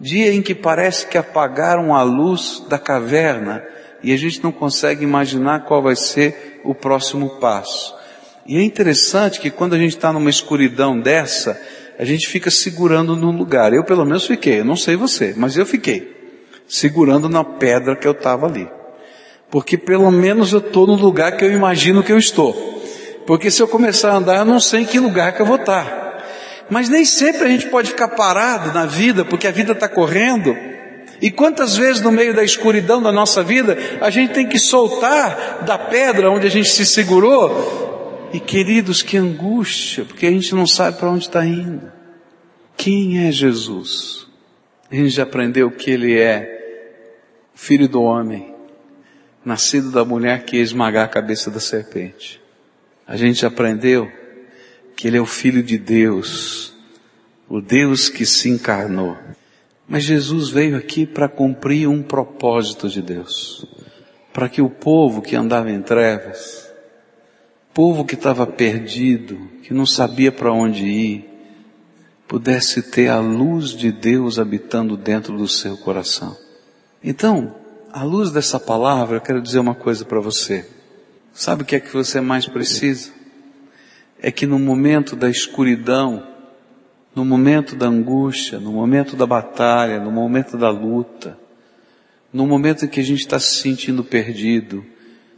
dia 0.00 0.34
em 0.34 0.42
que 0.42 0.56
parece 0.56 1.06
que 1.06 1.16
apagaram 1.16 1.94
a 1.94 2.02
luz 2.02 2.60
da 2.68 2.76
caverna 2.76 3.62
e 4.02 4.12
a 4.12 4.16
gente 4.16 4.42
não 4.42 4.50
consegue 4.50 5.04
imaginar 5.04 5.64
qual 5.64 5.80
vai 5.80 5.94
ser 5.94 6.60
o 6.64 6.74
próximo 6.74 7.38
passo. 7.38 7.94
E 8.44 8.56
é 8.56 8.62
interessante 8.64 9.38
que 9.38 9.52
quando 9.52 9.74
a 9.74 9.78
gente 9.78 9.94
está 9.94 10.12
numa 10.12 10.28
escuridão 10.28 10.98
dessa, 10.98 11.56
a 11.96 12.04
gente 12.04 12.26
fica 12.26 12.50
segurando 12.50 13.14
no 13.14 13.30
lugar. 13.30 13.72
Eu 13.72 13.84
pelo 13.84 14.04
menos 14.04 14.26
fiquei, 14.26 14.58
eu 14.58 14.64
não 14.64 14.74
sei 14.74 14.96
você, 14.96 15.34
mas 15.36 15.56
eu 15.56 15.64
fiquei 15.64 16.16
segurando 16.66 17.28
na 17.28 17.44
pedra 17.44 17.94
que 17.94 18.08
eu 18.08 18.10
estava 18.10 18.46
ali. 18.46 18.68
Porque 19.50 19.78
pelo 19.78 20.10
menos 20.10 20.52
eu 20.52 20.58
estou 20.58 20.86
no 20.86 20.94
lugar 20.94 21.36
que 21.36 21.44
eu 21.44 21.52
imagino 21.52 22.02
que 22.02 22.12
eu 22.12 22.18
estou. 22.18 22.54
Porque 23.26 23.50
se 23.50 23.62
eu 23.62 23.68
começar 23.68 24.12
a 24.12 24.16
andar, 24.16 24.36
eu 24.38 24.44
não 24.44 24.60
sei 24.60 24.80
em 24.80 24.84
que 24.84 24.98
lugar 24.98 25.32
que 25.32 25.42
eu 25.42 25.46
vou 25.46 25.56
estar. 25.56 25.98
Mas 26.70 26.88
nem 26.88 27.04
sempre 27.04 27.44
a 27.44 27.48
gente 27.48 27.66
pode 27.68 27.90
ficar 27.90 28.08
parado 28.08 28.72
na 28.72 28.84
vida, 28.84 29.24
porque 29.24 29.46
a 29.46 29.50
vida 29.50 29.72
está 29.72 29.88
correndo. 29.88 30.56
E 31.20 31.30
quantas 31.30 31.76
vezes 31.76 32.02
no 32.02 32.12
meio 32.12 32.34
da 32.34 32.44
escuridão 32.44 33.02
da 33.02 33.10
nossa 33.10 33.42
vida, 33.42 33.76
a 34.00 34.10
gente 34.10 34.32
tem 34.32 34.46
que 34.46 34.58
soltar 34.58 35.64
da 35.64 35.78
pedra 35.78 36.30
onde 36.30 36.46
a 36.46 36.50
gente 36.50 36.68
se 36.68 36.84
segurou. 36.84 38.28
E 38.32 38.38
queridos, 38.38 39.02
que 39.02 39.16
angústia, 39.16 40.04
porque 40.04 40.26
a 40.26 40.30
gente 40.30 40.54
não 40.54 40.66
sabe 40.66 40.98
para 40.98 41.10
onde 41.10 41.24
está 41.24 41.44
indo. 41.44 41.90
Quem 42.76 43.26
é 43.26 43.32
Jesus? 43.32 44.26
A 44.90 44.94
gente 44.94 45.10
já 45.10 45.24
aprendeu 45.24 45.70
que 45.70 45.90
ele 45.90 46.18
é 46.18 46.56
filho 47.54 47.88
do 47.88 48.02
homem, 48.02 48.54
nascido 49.48 49.90
da 49.90 50.04
mulher 50.04 50.44
que 50.44 50.58
ia 50.58 50.62
esmagar 50.62 51.06
a 51.06 51.08
cabeça 51.08 51.50
da 51.50 51.58
serpente. 51.58 52.38
A 53.06 53.16
gente 53.16 53.46
aprendeu 53.46 54.12
que 54.94 55.08
Ele 55.08 55.16
é 55.16 55.20
o 55.20 55.24
Filho 55.24 55.62
de 55.62 55.78
Deus, 55.78 56.74
o 57.48 57.58
Deus 57.58 58.10
que 58.10 58.26
se 58.26 58.50
encarnou. 58.50 59.16
Mas 59.88 60.04
Jesus 60.04 60.50
veio 60.50 60.76
aqui 60.76 61.06
para 61.06 61.30
cumprir 61.30 61.88
um 61.88 62.02
propósito 62.02 62.90
de 62.90 63.00
Deus, 63.00 63.64
para 64.34 64.50
que 64.50 64.60
o 64.60 64.68
povo 64.68 65.22
que 65.22 65.34
andava 65.34 65.70
em 65.70 65.80
trevas, 65.80 66.70
povo 67.72 68.04
que 68.04 68.16
estava 68.16 68.46
perdido, 68.46 69.48
que 69.62 69.72
não 69.72 69.86
sabia 69.86 70.30
para 70.30 70.52
onde 70.52 70.84
ir, 70.84 71.28
pudesse 72.26 72.82
ter 72.82 73.08
a 73.08 73.18
luz 73.18 73.70
de 73.70 73.90
Deus 73.90 74.38
habitando 74.38 74.94
dentro 74.94 75.38
do 75.38 75.48
seu 75.48 75.78
coração. 75.78 76.36
Então, 77.02 77.54
à 77.92 78.02
luz 78.02 78.30
dessa 78.30 78.58
palavra, 78.60 79.16
eu 79.16 79.20
quero 79.20 79.42
dizer 79.42 79.58
uma 79.58 79.74
coisa 79.74 80.04
para 80.04 80.20
você. 80.20 80.68
Sabe 81.32 81.62
o 81.62 81.66
que 81.66 81.76
é 81.76 81.80
que 81.80 81.92
você 81.92 82.20
mais 82.20 82.46
precisa? 82.46 83.18
é 84.20 84.30
que 84.30 84.46
no 84.46 84.58
momento 84.58 85.14
da 85.14 85.30
escuridão, 85.30 86.26
no 87.14 87.24
momento 87.24 87.76
da 87.76 87.86
angústia, 87.86 88.58
no 88.58 88.72
momento 88.72 89.16
da 89.16 89.26
batalha, 89.26 90.00
no 90.00 90.10
momento 90.10 90.56
da 90.56 90.70
luta, 90.70 91.38
no 92.32 92.46
momento 92.46 92.84
em 92.84 92.88
que 92.88 93.00
a 93.00 93.04
gente 93.04 93.20
está 93.20 93.38
se 93.38 93.56
sentindo 93.56 94.04
perdido, 94.04 94.84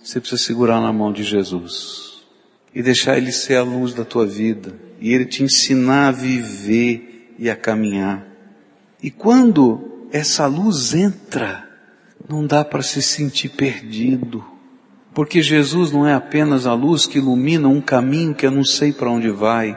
você 0.02 0.19
precisa 0.19 0.42
segurar 0.42 0.80
na 0.80 0.92
mão 0.92 1.12
de 1.12 1.23
Jesus 1.23 2.23
e 2.75 2.83
deixar 2.83 3.19
Ele 3.19 3.33
ser 3.33 3.57
a 3.57 3.62
luz 3.62 3.92
da 3.92 4.04
tua 4.04 4.26
vida 4.26 4.75
e 4.99 5.12
Ele 5.12 5.26
te 5.26 5.42
ensinar 5.42 6.09
a 6.09 6.12
viver 6.12 7.35
e 7.38 7.50
a 7.50 7.57
caminhar. 7.57 8.26
E 9.02 9.11
quando 9.11 10.07
essa 10.11 10.47
luz 10.47 10.95
entra, 10.95 11.69
não 12.30 12.46
dá 12.46 12.64
para 12.64 12.82
se 12.82 13.02
sentir 13.02 13.49
perdido. 13.49 14.44
Porque 15.12 15.42
Jesus 15.42 15.90
não 15.90 16.06
é 16.06 16.14
apenas 16.14 16.64
a 16.64 16.72
luz 16.72 17.04
que 17.04 17.18
ilumina 17.18 17.66
um 17.68 17.80
caminho 17.80 18.34
que 18.34 18.46
eu 18.46 18.50
não 18.50 18.64
sei 18.64 18.92
para 18.92 19.10
onde 19.10 19.28
vai, 19.28 19.76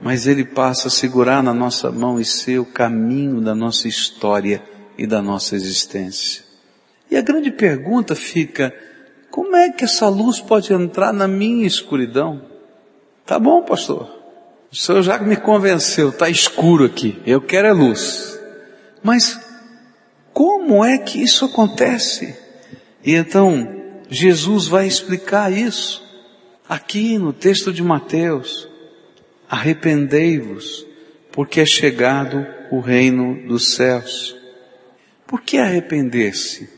mas 0.00 0.28
Ele 0.28 0.44
passa 0.44 0.86
a 0.86 0.90
segurar 0.90 1.42
na 1.42 1.52
nossa 1.52 1.90
mão 1.90 2.20
e 2.20 2.24
ser 2.24 2.60
o 2.60 2.64
caminho 2.64 3.40
da 3.40 3.54
nossa 3.54 3.88
história 3.88 4.62
e 4.96 5.06
da 5.06 5.20
nossa 5.20 5.56
existência. 5.56 6.44
E 7.10 7.16
a 7.16 7.20
grande 7.20 7.50
pergunta 7.50 8.14
fica, 8.14 8.72
como 9.30 9.56
é 9.56 9.70
que 9.70 9.84
essa 9.84 10.08
luz 10.08 10.40
pode 10.40 10.72
entrar 10.72 11.12
na 11.12 11.26
minha 11.26 11.66
escuridão? 11.66 12.42
Tá 13.24 13.38
bom, 13.40 13.62
pastor. 13.62 14.08
O 14.70 14.76
senhor 14.76 15.02
já 15.02 15.18
me 15.18 15.36
convenceu, 15.36 16.12
tá 16.12 16.28
escuro 16.30 16.84
aqui. 16.84 17.20
Eu 17.26 17.40
quero 17.40 17.66
é 17.66 17.72
luz. 17.72 18.38
Mas 19.02 19.45
como 20.36 20.84
é 20.84 20.98
que 20.98 21.22
isso 21.22 21.46
acontece? 21.46 22.36
E 23.02 23.14
então 23.14 23.74
Jesus 24.10 24.66
vai 24.66 24.86
explicar 24.86 25.50
isso 25.50 26.06
aqui 26.68 27.16
no 27.16 27.32
texto 27.32 27.72
de 27.72 27.82
Mateus. 27.82 28.68
Arrependei-vos, 29.48 30.84
porque 31.32 31.62
é 31.62 31.64
chegado 31.64 32.46
o 32.70 32.80
reino 32.80 33.48
dos 33.48 33.76
céus. 33.76 34.36
Por 35.26 35.40
que 35.40 35.56
arrepender-se? 35.56 36.68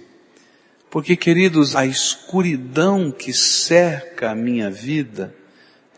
Porque, 0.88 1.16
queridos, 1.16 1.74
a 1.74 1.84
escuridão 1.84 3.10
que 3.10 3.32
cerca 3.32 4.30
a 4.30 4.36
minha 4.36 4.70
vida 4.70 5.34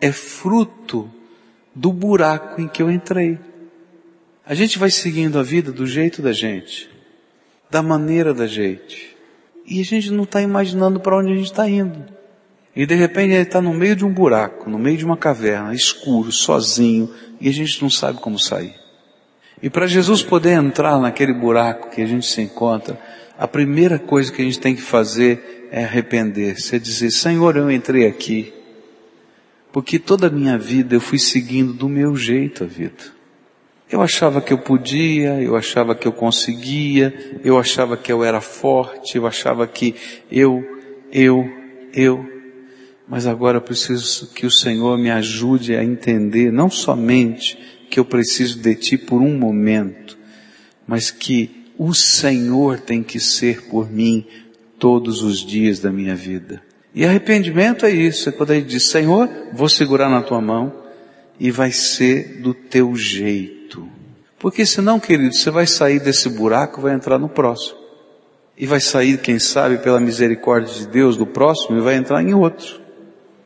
é 0.00 0.10
fruto 0.10 1.12
do 1.74 1.92
buraco 1.92 2.58
em 2.58 2.66
que 2.66 2.82
eu 2.82 2.90
entrei. 2.90 3.38
A 4.46 4.54
gente 4.54 4.78
vai 4.78 4.90
seguindo 4.90 5.38
a 5.38 5.42
vida 5.42 5.70
do 5.70 5.86
jeito 5.86 6.22
da 6.22 6.32
gente, 6.32 6.89
da 7.70 7.82
maneira 7.82 8.34
da 8.34 8.46
gente, 8.46 9.16
e 9.66 9.80
a 9.80 9.84
gente 9.84 10.10
não 10.10 10.24
está 10.24 10.42
imaginando 10.42 10.98
para 10.98 11.16
onde 11.16 11.32
a 11.32 11.36
gente 11.36 11.50
está 11.50 11.68
indo. 11.68 12.04
E 12.74 12.86
de 12.86 12.94
repente 12.94 13.32
ele 13.32 13.42
está 13.42 13.60
no 13.60 13.74
meio 13.74 13.94
de 13.94 14.04
um 14.04 14.12
buraco, 14.12 14.68
no 14.68 14.78
meio 14.78 14.96
de 14.96 15.04
uma 15.04 15.16
caverna, 15.16 15.74
escuro, 15.74 16.32
sozinho, 16.32 17.12
e 17.40 17.48
a 17.48 17.52
gente 17.52 17.80
não 17.82 17.90
sabe 17.90 18.18
como 18.20 18.38
sair. 18.38 18.74
E 19.62 19.68
para 19.68 19.86
Jesus 19.86 20.22
poder 20.22 20.52
entrar 20.52 20.98
naquele 20.98 21.32
buraco 21.32 21.90
que 21.90 22.00
a 22.00 22.06
gente 22.06 22.26
se 22.26 22.40
encontra, 22.40 22.98
a 23.38 23.46
primeira 23.46 23.98
coisa 23.98 24.32
que 24.32 24.40
a 24.40 24.44
gente 24.44 24.58
tem 24.58 24.74
que 24.74 24.82
fazer 24.82 25.68
é 25.70 25.84
arrepender-se, 25.84 26.74
é 26.74 26.78
dizer, 26.78 27.10
Senhor, 27.10 27.56
eu 27.56 27.70
entrei 27.70 28.06
aqui, 28.06 28.52
porque 29.72 29.98
toda 29.98 30.26
a 30.26 30.30
minha 30.30 30.58
vida 30.58 30.94
eu 30.94 31.00
fui 31.00 31.18
seguindo 31.18 31.72
do 31.72 31.88
meu 31.88 32.16
jeito 32.16 32.64
a 32.64 32.66
vida. 32.66 33.19
Eu 33.90 34.00
achava 34.00 34.40
que 34.40 34.52
eu 34.52 34.58
podia, 34.58 35.40
eu 35.42 35.56
achava 35.56 35.96
que 35.96 36.06
eu 36.06 36.12
conseguia, 36.12 37.12
eu 37.42 37.58
achava 37.58 37.96
que 37.96 38.12
eu 38.12 38.22
era 38.22 38.40
forte, 38.40 39.16
eu 39.16 39.26
achava 39.26 39.66
que 39.66 39.96
eu, 40.30 40.64
eu, 41.12 41.44
eu. 41.92 42.24
Mas 43.08 43.26
agora 43.26 43.56
eu 43.56 43.62
preciso 43.62 44.28
que 44.32 44.46
o 44.46 44.50
Senhor 44.50 44.96
me 44.96 45.10
ajude 45.10 45.74
a 45.74 45.82
entender 45.82 46.52
não 46.52 46.70
somente 46.70 47.58
que 47.90 47.98
eu 47.98 48.04
preciso 48.04 48.60
de 48.60 48.76
Ti 48.76 48.96
por 48.96 49.20
um 49.20 49.36
momento, 49.36 50.16
mas 50.86 51.10
que 51.10 51.66
o 51.76 51.92
Senhor 51.92 52.78
tem 52.78 53.02
que 53.02 53.18
ser 53.18 53.62
por 53.62 53.90
mim 53.90 54.24
todos 54.78 55.20
os 55.20 55.44
dias 55.44 55.80
da 55.80 55.90
minha 55.90 56.14
vida. 56.14 56.62
E 56.94 57.04
arrependimento 57.04 57.84
é 57.84 57.90
isso, 57.90 58.28
é 58.28 58.32
quando 58.32 58.54
gente 58.54 58.68
diz, 58.68 58.84
Senhor, 58.84 59.28
vou 59.52 59.68
segurar 59.68 60.08
na 60.08 60.22
tua 60.22 60.40
mão 60.40 60.72
e 61.40 61.50
vai 61.50 61.72
ser 61.72 62.40
do 62.40 62.54
teu 62.54 62.94
jeito. 62.94 63.59
Porque 64.40 64.64
senão, 64.64 64.98
querido, 64.98 65.34
você 65.34 65.50
vai 65.50 65.66
sair 65.66 66.00
desse 66.00 66.30
buraco, 66.30 66.80
vai 66.80 66.94
entrar 66.94 67.18
no 67.18 67.28
próximo. 67.28 67.78
E 68.56 68.66
vai 68.66 68.80
sair, 68.80 69.18
quem 69.18 69.38
sabe, 69.38 69.76
pela 69.78 70.00
misericórdia 70.00 70.74
de 70.74 70.88
Deus 70.88 71.14
do 71.14 71.26
próximo 71.26 71.76
e 71.76 71.80
vai 71.82 71.94
entrar 71.94 72.22
em 72.22 72.32
outro. 72.32 72.80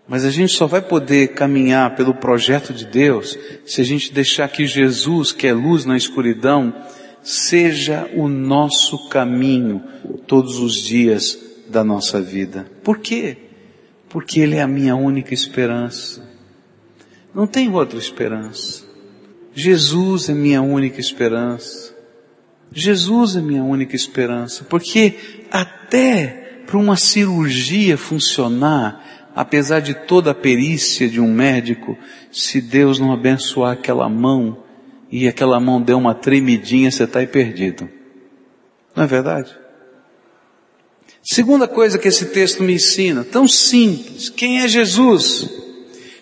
Mas 0.07 0.25
a 0.25 0.31
gente 0.31 0.53
só 0.53 0.69
vai 0.69 0.81
poder 0.81 1.35
caminhar 1.35 1.97
pelo 1.97 2.15
projeto 2.15 2.73
de 2.73 2.87
Deus 2.87 3.37
se 3.67 3.81
a 3.81 3.85
gente 3.85 4.13
deixar 4.13 4.49
que 4.49 4.67
Jesus, 4.67 5.33
que 5.33 5.49
é 5.49 5.53
luz 5.53 5.85
na 5.85 5.97
escuridão, 5.97 6.73
seja 7.25 8.09
o 8.15 8.29
nosso 8.29 9.09
caminho 9.09 9.83
todos 10.29 10.61
os 10.61 10.77
dias 10.77 11.37
da 11.69 11.83
nossa 11.83 12.21
vida. 12.21 12.71
Por 12.85 12.99
quê? 12.99 13.37
Porque 14.09 14.39
Ele 14.39 14.57
é 14.57 14.63
a 14.63 14.69
minha 14.69 14.95
única 14.95 15.35
esperança. 15.35 16.23
Não 17.35 17.49
tem 17.49 17.69
outra 17.73 17.99
esperança. 17.99 18.84
Jesus 19.55 20.29
é 20.29 20.35
minha 20.35 20.61
única 20.61 21.01
esperança. 21.01 21.95
Jesus 22.73 23.37
é 23.37 23.41
minha 23.41 23.63
única 23.63 23.95
esperança. 23.95 24.65
Porque 24.65 25.15
até 25.51 26.63
para 26.67 26.77
uma 26.77 26.97
cirurgia 26.97 27.97
funcionar, 27.97 29.31
apesar 29.35 29.81
de 29.81 29.95
toda 29.95 30.31
a 30.31 30.35
perícia 30.35 31.09
de 31.09 31.21
um 31.21 31.33
médico, 31.33 31.97
se 32.33 32.61
Deus 32.61 32.99
não 32.99 33.13
abençoar 33.13 33.73
aquela 33.73 34.09
mão, 34.09 34.65
e 35.11 35.29
aquela 35.29 35.61
mão 35.61 35.81
der 35.81 35.95
uma 35.95 36.15
tremidinha, 36.15 36.91
você 36.91 37.05
está 37.05 37.21
aí 37.21 37.27
perdido. 37.27 37.89
Não 38.97 39.05
é 39.05 39.07
verdade? 39.07 39.57
Segunda 41.23 41.69
coisa 41.69 41.99
que 41.99 42.09
esse 42.09 42.27
texto 42.27 42.63
me 42.63 42.75
ensina, 42.75 43.25
tão 43.25 43.47
simples, 43.47 44.29
quem 44.29 44.61
é 44.61 44.69
Jesus? 44.69 45.49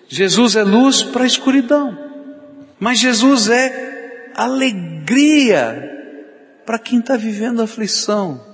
Jesus 0.08 0.56
é 0.56 0.62
luz 0.62 1.02
para 1.02 1.24
a 1.24 1.26
escuridão, 1.26 1.98
mas 2.82 2.98
Jesus 2.98 3.48
é 3.48 4.32
alegria 4.34 5.88
para 6.66 6.80
quem 6.80 6.98
está 6.98 7.16
vivendo 7.16 7.62
aflição. 7.62 8.44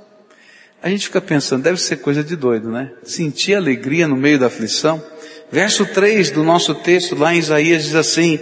A 0.83 0.91
gente 0.91 1.07
fica 1.07 1.19
pensando, 1.19 1.63
deve 1.63 1.81
ser 1.81 1.97
coisa 1.97 2.23
de 2.23 2.37
doido, 2.37 2.71
né? 2.71 2.93
Sentir 3.03 3.55
alegria 3.55 4.07
no 4.07 4.17
meio 4.17 4.39
da 4.39 4.49
aflição. 4.49 5.03
Verso 5.51 5.87
3 5.87 6.31
do 6.31 6.45
nosso 6.45 6.75
texto, 6.75 7.17
lá 7.17 7.35
em 7.35 7.39
Isaías, 7.39 7.85
diz 7.85 7.95
assim: 7.95 8.39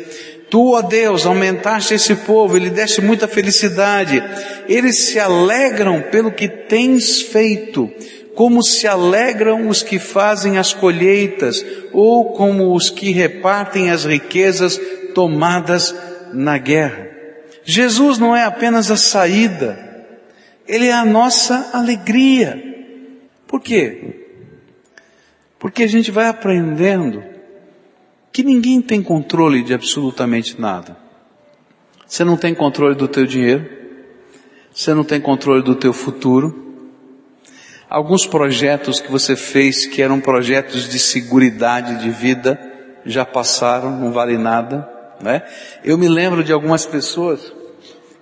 Tu, 0.51 0.72
ó 0.72 0.83
Deus, 0.83 1.25
aumentaste 1.25 1.94
esse 1.94 2.16
povo, 2.16 2.57
ele 2.57 2.70
deste 2.70 3.01
muita 3.01 3.29
felicidade. 3.29 4.20
Eles 4.68 4.99
se 5.05 5.20
alegram 5.20 6.03
pelo 6.11 6.33
que 6.33 6.49
tens 6.49 7.22
feito, 7.22 7.88
como 8.35 8.61
se 8.61 8.88
alegram 8.88 9.68
os 9.68 9.85
que 9.85 10.01
fazem 10.01 10.59
as 10.59 10.75
colheitas, 10.75 11.64
ou 11.92 12.33
como 12.33 12.75
os 12.75 12.90
que 12.90 13.12
repartem 13.12 13.92
as 13.92 14.05
riquezas 14.05 14.81
tomadas 15.17 15.97
na 16.35 16.59
guerra. 16.59 17.09
Jesus 17.65 18.19
não 18.19 18.37
é 18.37 18.45
apenas 18.45 18.91
a 18.91 18.99
saída, 18.99 20.07
ele 20.69 20.89
é 20.89 20.93
a 20.93 21.07
nossa 21.07 21.71
alegria. 21.73 22.63
Por 23.47 23.63
quê? 23.63 24.27
Porque 25.59 25.85
a 25.85 25.87
gente 25.87 26.11
vai 26.11 26.27
aprendendo 26.27 27.25
que 28.31 28.43
ninguém 28.43 28.83
tem 28.83 29.03
controle 29.03 29.63
de 29.63 29.73
absolutamente 29.73 30.61
nada. 30.61 30.95
Você 32.07 32.23
não 32.23 32.37
tem 32.37 32.55
controle 32.55 32.95
do 32.95 33.09
teu 33.09 33.25
dinheiro, 33.25 33.67
você 34.71 34.93
não 34.93 35.03
tem 35.03 35.19
controle 35.19 35.63
do 35.63 35.75
teu 35.75 35.95
futuro. 35.95 36.75
Alguns 37.89 38.27
projetos 38.27 39.01
que 39.01 39.11
você 39.11 39.35
fez 39.35 39.87
que 39.87 40.03
eram 40.03 40.21
projetos 40.21 40.87
de 40.87 40.99
segurança 40.99 41.95
de 41.95 42.11
vida 42.11 42.61
já 43.07 43.25
passaram, 43.25 43.99
não 43.99 44.13
vale 44.13 44.37
nada, 44.37 44.96
né? 45.21 45.43
Eu 45.85 45.97
me 45.97 46.09
lembro 46.09 46.45
de 46.45 46.53
algumas 46.53 46.85
pessoas 46.87 47.53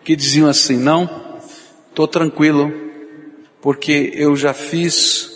que 0.02 0.14
diziam 0.14 0.48
assim: 0.48 0.76
"Não, 0.76 1.08
tô 1.94 2.06
tranquilo, 2.06 2.72
porque 3.60 4.12
eu 4.14 4.36
já 4.36 4.52
fiz 4.52 5.34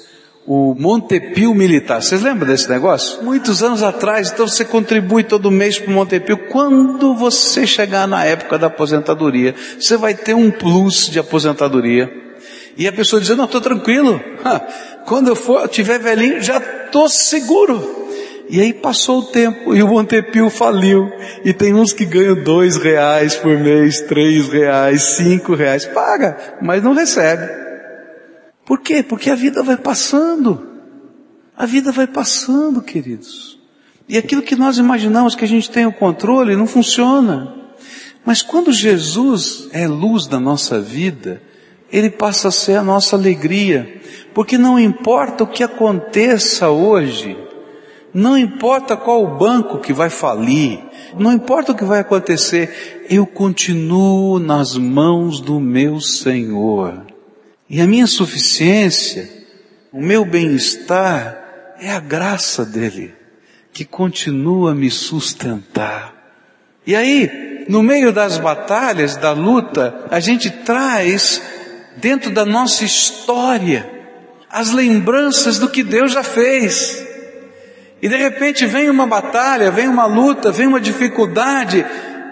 o 0.48 0.74
Montepio 0.74 1.54
Militar. 1.54 2.02
Vocês 2.02 2.22
lembram 2.22 2.48
desse 2.48 2.70
negócio? 2.70 3.22
Muitos 3.22 3.62
anos 3.62 3.82
atrás, 3.82 4.30
então 4.30 4.48
você 4.48 4.64
contribui 4.64 5.22
todo 5.22 5.50
mês 5.50 5.78
para 5.78 5.90
o 5.90 5.94
Montepio. 5.94 6.38
Quando 6.48 7.14
você 7.14 7.66
chegar 7.66 8.08
na 8.08 8.24
época 8.24 8.58
da 8.58 8.68
aposentadoria, 8.68 9.54
você 9.78 9.94
vai 9.98 10.14
ter 10.14 10.32
um 10.32 10.50
plus 10.50 11.10
de 11.10 11.18
aposentadoria. 11.18 12.10
E 12.78 12.88
a 12.88 12.92
pessoa 12.92 13.20
dizendo, 13.20 13.38
não, 13.38 13.44
estou 13.44 13.60
tranquilo. 13.60 14.18
Quando 15.04 15.28
eu 15.28 15.36
for, 15.36 15.68
tiver 15.68 15.98
velhinho, 15.98 16.40
já 16.40 16.56
estou 16.56 17.10
seguro. 17.10 17.97
E 18.50 18.60
aí 18.60 18.72
passou 18.72 19.20
o 19.20 19.26
tempo 19.26 19.74
e 19.74 19.82
o 19.82 19.88
Montepio 19.88 20.48
faliu. 20.48 21.10
E 21.44 21.52
tem 21.52 21.74
uns 21.74 21.92
que 21.92 22.06
ganham 22.06 22.42
dois 22.42 22.76
reais 22.76 23.36
por 23.36 23.56
mês, 23.58 24.00
três 24.00 24.48
reais, 24.48 25.02
cinco 25.16 25.54
reais. 25.54 25.84
Paga, 25.86 26.36
mas 26.62 26.82
não 26.82 26.94
recebe. 26.94 27.46
Por 28.64 28.80
quê? 28.80 29.02
Porque 29.02 29.30
a 29.30 29.34
vida 29.34 29.62
vai 29.62 29.76
passando. 29.76 30.66
A 31.56 31.66
vida 31.66 31.92
vai 31.92 32.06
passando, 32.06 32.80
queridos. 32.80 33.58
E 34.08 34.16
aquilo 34.16 34.42
que 34.42 34.56
nós 34.56 34.78
imaginamos 34.78 35.34
que 35.34 35.44
a 35.44 35.48
gente 35.48 35.70
tem 35.70 35.84
o 35.84 35.92
controle 35.92 36.56
não 36.56 36.66
funciona. 36.66 37.54
Mas 38.24 38.42
quando 38.42 38.72
Jesus 38.72 39.68
é 39.72 39.86
luz 39.86 40.26
da 40.26 40.40
nossa 40.40 40.80
vida, 40.80 41.42
Ele 41.92 42.08
passa 42.08 42.48
a 42.48 42.52
ser 42.52 42.76
a 42.76 42.82
nossa 42.82 43.16
alegria. 43.16 44.00
Porque 44.32 44.56
não 44.56 44.78
importa 44.78 45.44
o 45.44 45.46
que 45.46 45.62
aconteça 45.62 46.70
hoje, 46.70 47.36
Não 48.12 48.36
importa 48.38 48.96
qual 48.96 49.22
o 49.22 49.36
banco 49.36 49.78
que 49.78 49.92
vai 49.92 50.08
falir, 50.08 50.80
não 51.18 51.32
importa 51.32 51.72
o 51.72 51.74
que 51.74 51.84
vai 51.84 52.00
acontecer, 52.00 53.06
eu 53.08 53.26
continuo 53.26 54.38
nas 54.38 54.76
mãos 54.76 55.40
do 55.40 55.60
meu 55.60 56.00
Senhor. 56.00 57.06
E 57.68 57.80
a 57.80 57.86
minha 57.86 58.06
suficiência, 58.06 59.28
o 59.92 60.00
meu 60.00 60.24
bem-estar, 60.24 61.76
é 61.80 61.90
a 61.90 62.00
graça 62.00 62.64
dele, 62.64 63.14
que 63.72 63.84
continua 63.84 64.72
a 64.72 64.74
me 64.74 64.90
sustentar. 64.90 66.14
E 66.86 66.96
aí, 66.96 67.66
no 67.68 67.82
meio 67.82 68.12
das 68.12 68.38
batalhas, 68.38 69.16
da 69.16 69.32
luta, 69.32 70.06
a 70.10 70.18
gente 70.18 70.50
traz 70.50 71.42
dentro 71.98 72.30
da 72.30 72.44
nossa 72.44 72.84
história 72.84 73.98
as 74.50 74.72
lembranças 74.72 75.58
do 75.58 75.68
que 75.68 75.82
Deus 75.82 76.12
já 76.12 76.22
fez. 76.22 77.06
E 78.00 78.08
de 78.08 78.16
repente 78.16 78.64
vem 78.66 78.88
uma 78.88 79.06
batalha, 79.06 79.70
vem 79.70 79.88
uma 79.88 80.06
luta, 80.06 80.52
vem 80.52 80.66
uma 80.66 80.80
dificuldade, 80.80 81.84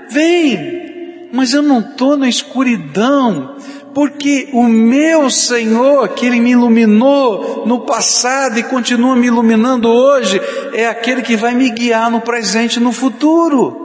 vem, 0.08 1.28
mas 1.32 1.52
eu 1.52 1.62
não 1.62 1.80
estou 1.80 2.16
na 2.16 2.28
escuridão, 2.28 3.56
porque 3.92 4.48
o 4.52 4.64
meu 4.64 5.28
Senhor, 5.28 6.08
que 6.10 6.26
Ele 6.26 6.38
me 6.38 6.50
iluminou 6.50 7.66
no 7.66 7.80
passado 7.80 8.58
e 8.58 8.62
continua 8.62 9.16
me 9.16 9.26
iluminando 9.26 9.88
hoje, 9.88 10.40
é 10.72 10.86
aquele 10.86 11.22
que 11.22 11.36
vai 11.36 11.54
me 11.54 11.70
guiar 11.70 12.10
no 12.10 12.20
presente 12.20 12.76
e 12.76 12.82
no 12.82 12.92
futuro. 12.92 13.84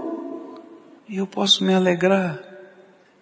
E 1.10 1.18
eu 1.18 1.26
posso 1.26 1.64
me 1.64 1.74
alegrar, 1.74 2.40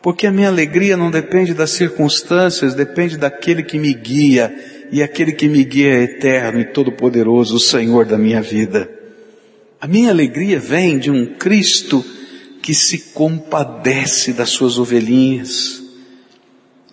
porque 0.02 0.28
a 0.28 0.32
minha 0.32 0.48
alegria 0.48 0.96
não 0.96 1.12
depende 1.12 1.54
das 1.54 1.72
circunstâncias, 1.72 2.74
depende 2.74 3.18
daquele 3.18 3.64
que 3.64 3.78
me 3.78 3.94
guia 3.94 4.54
e 4.92 5.04
aquele 5.04 5.34
que 5.34 5.48
me 5.48 5.64
guia 5.64 5.94
é 5.94 6.04
eterno 6.04 6.62
e 6.62 6.66
todo-poderoso, 6.66 7.56
o 7.56 7.60
Senhor 7.60 8.06
da 8.06 8.18
minha 8.18 8.42
vida. 8.42 8.90
A 9.80 9.88
minha 9.88 10.10
alegria 10.10 10.60
vem 10.60 10.98
de 10.98 11.12
um 11.12 11.26
Cristo 11.26 12.04
que 12.62 12.74
se 12.74 13.14
compadece 13.14 14.34
das 14.34 14.50
suas 14.50 14.78
ovelhinhas 14.78 15.82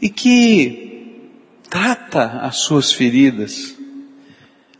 e 0.00 0.08
que 0.08 1.20
trata 1.68 2.40
as 2.40 2.58
suas 2.58 2.92
feridas. 2.92 3.74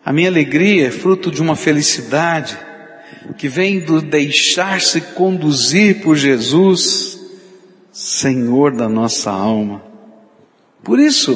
A 0.05 0.12
minha 0.12 0.29
alegria 0.29 0.87
é 0.87 0.91
fruto 0.91 1.31
de 1.31 1.43
uma 1.43 1.57
felicidade 1.57 2.57
que 3.37 3.49
vem 3.49 3.81
do 3.81 4.01
deixar-se 4.01 5.01
conduzir 5.01 6.01
por 6.03 6.17
Jesus, 6.17 7.15
Senhor 7.97 8.73
da 8.73 8.91
nossa 8.91 9.31
alma. 9.31 9.83
Por 10.85 11.01
isso, 11.01 11.35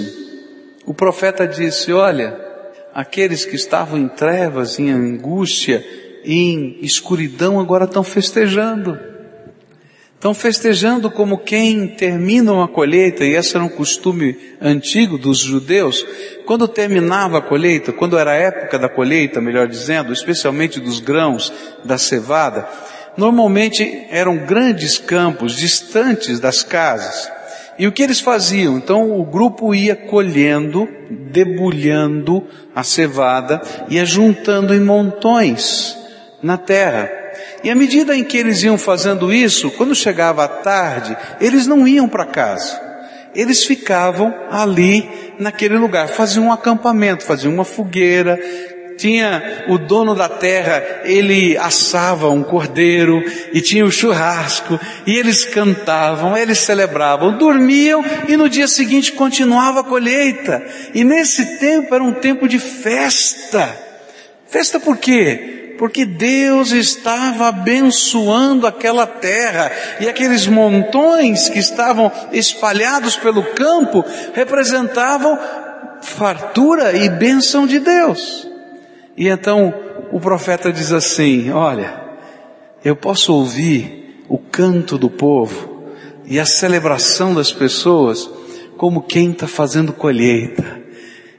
o 0.85 0.93
profeta 0.93 1.49
disse: 1.49 1.91
Olha, 1.91 2.39
aqueles 2.93 3.47
que 3.47 3.57
estavam 3.57 3.99
em 3.99 4.07
trevas, 4.07 4.79
em 4.79 4.91
angústia, 4.91 5.83
em 6.23 6.77
escuridão, 6.83 7.59
agora 7.59 7.87
estão 7.87 8.05
festejando. 8.05 9.01
Estão 10.15 10.35
festejando 10.35 11.11
como 11.11 11.39
quem 11.39 11.97
termina 11.97 12.53
uma 12.53 12.69
colheita, 12.69 13.25
e 13.25 13.35
esse 13.35 13.57
era 13.57 13.65
um 13.65 13.71
costume 13.71 14.37
antigo 14.61 15.17
dos 15.17 15.39
judeus. 15.39 16.05
Quando 16.45 16.69
terminava 16.69 17.39
a 17.39 17.43
colheita, 17.43 17.91
quando 17.91 18.19
era 18.19 18.33
a 18.33 18.37
época 18.37 18.79
da 18.79 18.91
colheita, 18.91 19.41
melhor 19.41 19.67
dizendo, 19.67 20.13
especialmente 20.13 20.79
dos 20.79 21.01
grãos, 21.01 21.51
da 21.87 21.97
cevada, 21.97 22.69
normalmente 23.21 24.07
eram 24.11 24.39
grandes 24.39 24.97
campos 24.97 25.55
distantes 25.55 26.41
das 26.41 26.63
casas. 26.63 27.31
E 27.79 27.87
o 27.87 27.93
que 27.93 28.03
eles 28.03 28.19
faziam? 28.19 28.79
Então 28.79 29.21
o 29.21 29.25
grupo 29.25 29.75
ia 29.75 29.95
colhendo, 29.95 30.89
debulhando 31.11 32.43
a 32.75 32.83
cevada, 32.83 33.61
ia 33.91 34.07
juntando 34.07 34.75
em 34.75 34.81
montões 34.81 35.97
na 36.43 36.57
terra. 36.57 37.11
E 37.63 37.71
à 37.71 37.75
medida 37.75 38.17
em 38.17 38.25
que 38.25 38.39
eles 38.39 38.63
iam 38.63 38.79
fazendo 38.79 39.33
isso, 39.33 39.71
quando 39.73 39.95
chegava 39.95 40.45
a 40.45 40.49
tarde, 40.49 41.15
eles 41.43 41.67
não 41.67 41.87
iam 41.87 42.09
para 42.09 42.25
casa. 42.25 42.81
Eles 43.35 43.65
ficavam 43.65 44.35
ali 44.51 45.09
naquele 45.39 45.77
lugar, 45.77 46.09
faziam 46.09 46.47
um 46.47 46.53
acampamento, 46.53 47.25
faziam 47.25 47.53
uma 47.53 47.65
fogueira, 47.65 48.39
tinha 49.01 49.65
o 49.67 49.79
dono 49.79 50.15
da 50.15 50.29
terra, 50.29 51.01
ele 51.05 51.57
assava 51.57 52.29
um 52.29 52.43
cordeiro 52.43 53.25
e 53.51 53.63
tinha 53.63 53.85
o 53.85 53.91
churrasco 53.91 54.79
e 55.07 55.17
eles 55.17 55.43
cantavam, 55.47 56.37
eles 56.37 56.59
celebravam, 56.59 57.39
dormiam 57.39 58.05
e 58.29 58.37
no 58.37 58.47
dia 58.47 58.69
seguinte 58.69 59.13
continuava 59.13 59.81
a 59.81 59.85
colheita. 59.85 60.63
E 60.93 61.03
nesse 61.03 61.59
tempo 61.59 61.95
era 61.95 62.05
um 62.05 62.13
tempo 62.13 62.47
de 62.47 62.59
festa. 62.59 63.75
Festa 64.47 64.79
por 64.79 64.99
quê? 64.99 65.77
Porque 65.79 66.05
Deus 66.05 66.73
estava 66.73 67.49
abençoando 67.49 68.67
aquela 68.67 69.07
terra 69.07 69.73
e 69.99 70.09
aqueles 70.11 70.47
montões 70.47 71.49
que 71.49 71.59
estavam 71.59 72.13
espalhados 72.33 73.17
pelo 73.17 73.43
campo 73.43 74.05
representavam 74.35 75.39
fartura 76.03 76.93
e 76.95 77.09
bênção 77.09 77.67
de 77.67 77.79
Deus. 77.79 78.50
E 79.21 79.29
então 79.29 79.75
o 80.11 80.19
profeta 80.19 80.73
diz 80.73 80.93
assim: 80.93 81.51
Olha, 81.51 82.03
eu 82.83 82.97
posso 82.97 83.35
ouvir 83.35 84.25
o 84.27 84.39
canto 84.39 84.97
do 84.97 85.11
povo 85.11 85.93
e 86.25 86.41
a 86.41 86.47
celebração 86.47 87.35
das 87.35 87.53
pessoas 87.53 88.31
como 88.79 89.03
quem 89.03 89.33
está 89.33 89.47
fazendo 89.47 89.93
colheita 89.93 90.81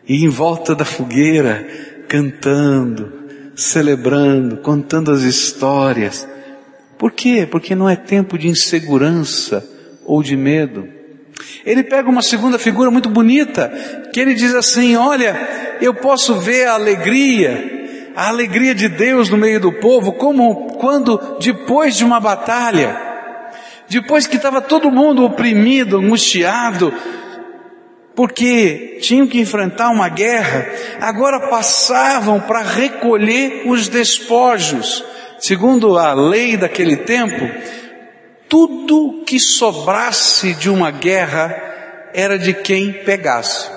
e 0.07 0.23
em 0.23 0.29
volta 0.29 0.75
da 0.75 0.85
fogueira 0.85 1.67
cantando, 2.07 3.11
celebrando, 3.55 4.57
contando 4.57 5.09
as 5.09 5.23
histórias. 5.23 6.27
Por 6.99 7.11
quê? 7.11 7.47
Porque 7.49 7.73
não 7.73 7.89
é 7.89 7.95
tempo 7.95 8.37
de 8.37 8.47
insegurança 8.47 9.67
ou 10.05 10.21
de 10.21 10.37
medo. 10.37 10.87
Ele 11.65 11.83
pega 11.83 12.09
uma 12.09 12.21
segunda 12.21 12.57
figura 12.57 12.89
muito 12.89 13.09
bonita, 13.09 13.71
que 14.11 14.19
ele 14.19 14.33
diz 14.33 14.53
assim: 14.55 14.95
Olha, 14.95 15.77
eu 15.79 15.93
posso 15.93 16.35
ver 16.35 16.67
a 16.67 16.73
alegria, 16.73 18.11
a 18.15 18.29
alegria 18.29 18.73
de 18.73 18.89
Deus 18.89 19.29
no 19.29 19.37
meio 19.37 19.59
do 19.59 19.71
povo, 19.71 20.13
como 20.13 20.73
quando 20.77 21.37
depois 21.39 21.95
de 21.95 22.03
uma 22.03 22.19
batalha, 22.19 22.99
depois 23.87 24.25
que 24.25 24.37
estava 24.37 24.61
todo 24.61 24.89
mundo 24.89 25.23
oprimido, 25.23 25.97
angustiado, 25.97 26.93
porque 28.15 28.97
tinham 29.01 29.27
que 29.27 29.39
enfrentar 29.39 29.89
uma 29.89 30.09
guerra, 30.09 30.67
agora 30.99 31.47
passavam 31.47 32.39
para 32.39 32.61
recolher 32.61 33.63
os 33.67 33.87
despojos. 33.87 35.03
Segundo 35.39 35.97
a 35.97 36.13
lei 36.13 36.55
daquele 36.55 36.97
tempo, 36.97 37.49
tudo 38.51 39.23
que 39.25 39.39
sobrasse 39.39 40.53
de 40.53 40.69
uma 40.69 40.91
guerra 40.91 41.55
era 42.13 42.37
de 42.37 42.53
quem 42.53 42.91
pegasse. 42.91 43.71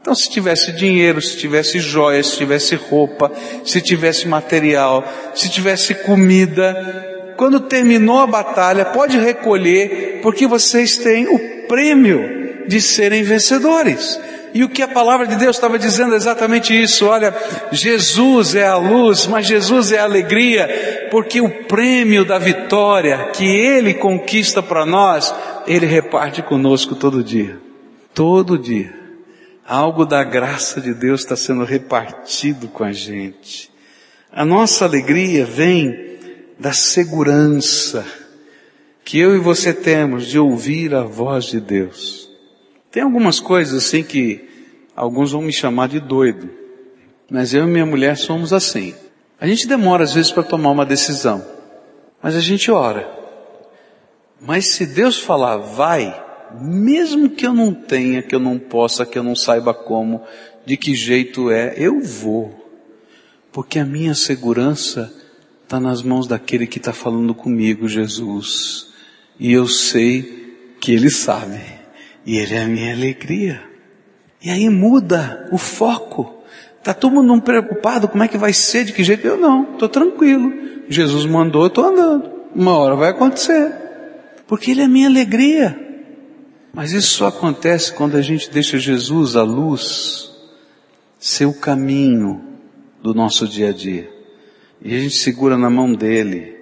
Então, 0.00 0.14
se 0.14 0.30
tivesse 0.30 0.72
dinheiro, 0.72 1.20
se 1.20 1.36
tivesse 1.36 1.78
joias, 1.80 2.28
se 2.28 2.38
tivesse 2.38 2.74
roupa, 2.76 3.30
se 3.62 3.82
tivesse 3.82 4.26
material, 4.26 5.04
se 5.34 5.50
tivesse 5.50 5.94
comida, 5.96 7.34
quando 7.36 7.60
terminou 7.60 8.20
a 8.20 8.26
batalha, 8.26 8.86
pode 8.86 9.18
recolher, 9.18 10.20
porque 10.22 10.46
vocês 10.46 10.96
têm 10.96 11.26
o 11.28 11.66
prêmio 11.68 12.64
de 12.66 12.80
serem 12.80 13.22
vencedores. 13.22 14.18
E 14.54 14.62
o 14.62 14.68
que 14.68 14.82
a 14.82 14.88
palavra 14.88 15.26
de 15.26 15.34
Deus 15.34 15.56
estava 15.56 15.76
dizendo 15.76 16.14
é 16.14 16.16
exatamente 16.16 16.80
isso. 16.80 17.06
Olha, 17.06 17.34
Jesus 17.72 18.54
é 18.54 18.64
a 18.64 18.76
luz, 18.76 19.26
mas 19.26 19.48
Jesus 19.48 19.90
é 19.90 19.98
a 19.98 20.04
alegria, 20.04 21.08
porque 21.10 21.40
o 21.40 21.64
prêmio 21.64 22.24
da 22.24 22.38
vitória 22.38 23.30
que 23.32 23.44
Ele 23.44 23.92
conquista 23.94 24.62
para 24.62 24.86
nós, 24.86 25.34
Ele 25.66 25.86
reparte 25.86 26.40
conosco 26.40 26.94
todo 26.94 27.24
dia. 27.24 27.58
Todo 28.14 28.56
dia. 28.56 28.94
Algo 29.66 30.06
da 30.06 30.22
graça 30.22 30.80
de 30.80 30.94
Deus 30.94 31.22
está 31.22 31.34
sendo 31.34 31.64
repartido 31.64 32.68
com 32.68 32.84
a 32.84 32.92
gente. 32.92 33.72
A 34.30 34.44
nossa 34.44 34.84
alegria 34.84 35.44
vem 35.44 36.16
da 36.60 36.72
segurança 36.72 38.06
que 39.04 39.18
eu 39.18 39.34
e 39.34 39.40
você 39.40 39.72
temos 39.72 40.26
de 40.26 40.38
ouvir 40.38 40.94
a 40.94 41.02
voz 41.02 41.46
de 41.46 41.58
Deus. 41.58 42.33
Tem 42.94 43.02
algumas 43.02 43.40
coisas 43.40 43.84
assim 43.84 44.04
que 44.04 44.48
alguns 44.94 45.32
vão 45.32 45.42
me 45.42 45.52
chamar 45.52 45.88
de 45.88 45.98
doido, 45.98 46.48
mas 47.28 47.52
eu 47.52 47.64
e 47.64 47.66
minha 47.66 47.84
mulher 47.84 48.16
somos 48.16 48.52
assim. 48.52 48.94
A 49.40 49.48
gente 49.48 49.66
demora 49.66 50.04
às 50.04 50.14
vezes 50.14 50.30
para 50.30 50.44
tomar 50.44 50.70
uma 50.70 50.86
decisão, 50.86 51.44
mas 52.22 52.36
a 52.36 52.40
gente 52.40 52.70
ora. 52.70 53.12
Mas 54.40 54.68
se 54.68 54.86
Deus 54.86 55.18
falar 55.18 55.56
vai, 55.56 56.24
mesmo 56.60 57.30
que 57.30 57.44
eu 57.44 57.52
não 57.52 57.74
tenha, 57.74 58.22
que 58.22 58.32
eu 58.32 58.38
não 58.38 58.60
possa, 58.60 59.04
que 59.04 59.18
eu 59.18 59.24
não 59.24 59.34
saiba 59.34 59.74
como, 59.74 60.22
de 60.64 60.76
que 60.76 60.94
jeito 60.94 61.50
é, 61.50 61.74
eu 61.76 62.00
vou. 62.00 62.54
Porque 63.50 63.80
a 63.80 63.84
minha 63.84 64.14
segurança 64.14 65.12
está 65.64 65.80
nas 65.80 66.00
mãos 66.00 66.28
daquele 66.28 66.64
que 66.64 66.78
está 66.78 66.92
falando 66.92 67.34
comigo, 67.34 67.88
Jesus. 67.88 68.86
E 69.36 69.52
eu 69.52 69.66
sei 69.66 70.76
que 70.80 70.92
Ele 70.92 71.10
sabe. 71.10 71.82
E 72.26 72.38
Ele 72.38 72.54
é 72.54 72.62
a 72.62 72.66
minha 72.66 72.92
alegria. 72.92 73.62
E 74.42 74.50
aí 74.50 74.68
muda 74.68 75.48
o 75.52 75.58
foco. 75.58 76.42
Está 76.78 76.92
todo 76.92 77.22
mundo 77.22 77.42
preocupado, 77.42 78.08
como 78.08 78.22
é 78.22 78.28
que 78.28 78.36
vai 78.36 78.52
ser, 78.52 78.84
de 78.84 78.92
que 78.92 79.02
jeito? 79.02 79.26
Eu 79.26 79.38
não, 79.38 79.72
estou 79.72 79.88
tranquilo. 79.88 80.52
Jesus 80.88 81.24
mandou, 81.24 81.62
eu 81.62 81.68
estou 81.68 81.86
andando. 81.86 82.30
Uma 82.54 82.76
hora 82.76 82.94
vai 82.94 83.10
acontecer. 83.10 83.72
Porque 84.46 84.70
Ele 84.70 84.82
é 84.82 84.88
minha 84.88 85.08
alegria. 85.08 85.80
Mas 86.74 86.92
isso 86.92 87.14
só 87.14 87.28
acontece 87.28 87.92
quando 87.92 88.16
a 88.16 88.22
gente 88.22 88.50
deixa 88.50 88.78
Jesus, 88.78 89.36
a 89.36 89.42
luz, 89.42 90.30
ser 91.18 91.46
o 91.46 91.54
caminho 91.54 92.42
do 93.02 93.14
nosso 93.14 93.48
dia 93.48 93.70
a 93.70 93.72
dia. 93.72 94.10
E 94.82 94.94
a 94.94 94.98
gente 94.98 95.14
segura 95.14 95.56
na 95.56 95.70
mão 95.70 95.94
dele. 95.94 96.54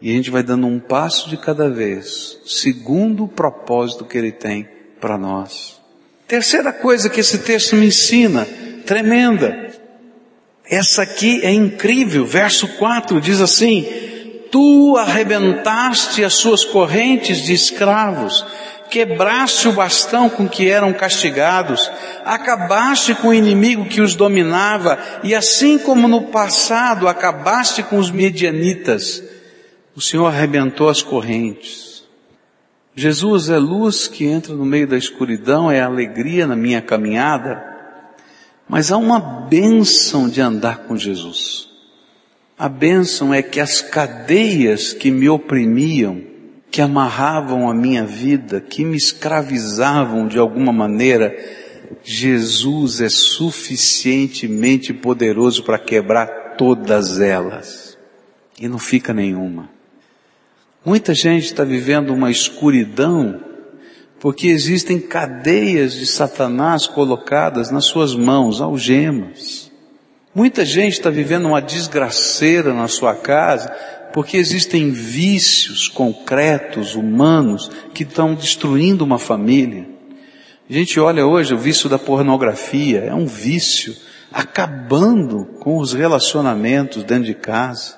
E 0.00 0.10
a 0.10 0.12
gente 0.14 0.30
vai 0.30 0.42
dando 0.42 0.66
um 0.66 0.80
passo 0.80 1.28
de 1.28 1.36
cada 1.36 1.68
vez, 1.68 2.38
segundo 2.46 3.24
o 3.24 3.28
propósito 3.28 4.04
que 4.04 4.16
ele 4.16 4.32
tem 4.32 4.66
para 5.02 5.18
nós. 5.18 5.82
Terceira 6.28 6.72
coisa 6.72 7.10
que 7.10 7.20
esse 7.20 7.40
texto 7.40 7.74
me 7.74 7.86
ensina, 7.86 8.46
tremenda. 8.86 9.70
Essa 10.64 11.02
aqui 11.02 11.40
é 11.42 11.50
incrível. 11.50 12.24
Verso 12.24 12.68
4 12.78 13.20
diz 13.20 13.40
assim: 13.40 13.84
Tu 14.50 14.96
arrebentaste 14.96 16.24
as 16.24 16.34
suas 16.34 16.64
correntes 16.64 17.42
de 17.42 17.52
escravos, 17.52 18.46
quebraste 18.88 19.66
o 19.66 19.72
bastão 19.72 20.30
com 20.30 20.48
que 20.48 20.70
eram 20.70 20.92
castigados, 20.92 21.90
acabaste 22.24 23.12
com 23.16 23.28
o 23.28 23.34
inimigo 23.34 23.86
que 23.86 24.00
os 24.00 24.14
dominava, 24.14 24.98
e 25.24 25.34
assim 25.34 25.78
como 25.78 26.06
no 26.06 26.28
passado 26.28 27.08
acabaste 27.08 27.82
com 27.82 27.98
os 27.98 28.10
medianitas, 28.10 29.20
o 29.96 30.00
Senhor 30.00 30.26
arrebentou 30.26 30.88
as 30.88 31.02
correntes. 31.02 31.91
Jesus 32.94 33.48
é 33.48 33.56
luz 33.56 34.06
que 34.06 34.26
entra 34.26 34.54
no 34.54 34.66
meio 34.66 34.86
da 34.86 34.98
escuridão, 34.98 35.70
é 35.70 35.80
alegria 35.80 36.46
na 36.46 36.54
minha 36.54 36.82
caminhada, 36.82 37.64
mas 38.68 38.92
há 38.92 38.98
uma 38.98 39.18
bênção 39.18 40.28
de 40.28 40.40
andar 40.40 40.84
com 40.84 40.96
Jesus. 40.96 41.70
A 42.58 42.68
bênção 42.68 43.32
é 43.32 43.42
que 43.42 43.60
as 43.60 43.80
cadeias 43.80 44.92
que 44.92 45.10
me 45.10 45.28
oprimiam, 45.28 46.22
que 46.70 46.82
amarravam 46.82 47.68
a 47.68 47.74
minha 47.74 48.04
vida, 48.04 48.60
que 48.60 48.84
me 48.84 48.96
escravizavam 48.96 50.28
de 50.28 50.38
alguma 50.38 50.72
maneira, 50.72 51.34
Jesus 52.04 53.00
é 53.00 53.08
suficientemente 53.08 54.92
poderoso 54.92 55.64
para 55.64 55.78
quebrar 55.78 56.56
todas 56.56 57.20
elas. 57.20 57.96
E 58.60 58.68
não 58.68 58.78
fica 58.78 59.14
nenhuma. 59.14 59.71
Muita 60.84 61.14
gente 61.14 61.44
está 61.44 61.62
vivendo 61.62 62.12
uma 62.12 62.28
escuridão 62.28 63.40
porque 64.18 64.48
existem 64.48 64.98
cadeias 64.98 65.94
de 65.94 66.04
Satanás 66.06 66.88
colocadas 66.88 67.70
nas 67.70 67.84
suas 67.84 68.16
mãos, 68.16 68.60
algemas. 68.60 69.70
Muita 70.34 70.64
gente 70.64 70.94
está 70.94 71.08
vivendo 71.08 71.46
uma 71.46 71.62
desgraceira 71.62 72.74
na 72.74 72.88
sua 72.88 73.14
casa 73.14 73.70
porque 74.12 74.36
existem 74.36 74.90
vícios 74.90 75.86
concretos, 75.86 76.96
humanos, 76.96 77.70
que 77.94 78.02
estão 78.02 78.34
destruindo 78.34 79.04
uma 79.04 79.20
família. 79.20 79.86
A 80.68 80.72
gente 80.72 80.98
olha 80.98 81.24
hoje 81.24 81.54
o 81.54 81.58
vício 81.58 81.88
da 81.88 81.98
pornografia, 81.98 83.04
é 83.04 83.14
um 83.14 83.26
vício 83.26 83.94
acabando 84.32 85.44
com 85.60 85.78
os 85.78 85.92
relacionamentos 85.92 87.04
dentro 87.04 87.24
de 87.24 87.34
casa. 87.34 87.96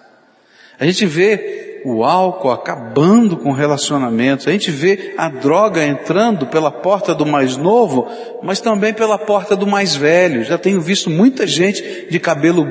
A 0.79 0.85
gente 0.85 1.07
vê 1.07 1.64
o 1.85 2.03
álcool 2.03 2.51
acabando 2.51 3.37
com 3.37 3.53
relacionamentos. 3.53 4.49
A 4.49 4.53
gente 4.53 4.71
vê 4.71 5.13
a 5.19 5.29
droga 5.29 5.85
entrando 5.85 6.47
pela 6.47 6.71
porta 6.71 7.15
do 7.15 7.27
mais 7.27 7.59
novo, 7.59 8.09
mas 8.43 8.61
também 8.61 8.95
pela 8.95 9.19
porta 9.19 9.55
do 9.55 9.67
mais 9.67 9.95
velho. 9.95 10.45
Já 10.45 10.57
tenho 10.57 10.81
visto 10.81 11.11
muita 11.11 11.47
gente 11.47 12.07
de 12.11 12.19
cabelo 12.19 12.67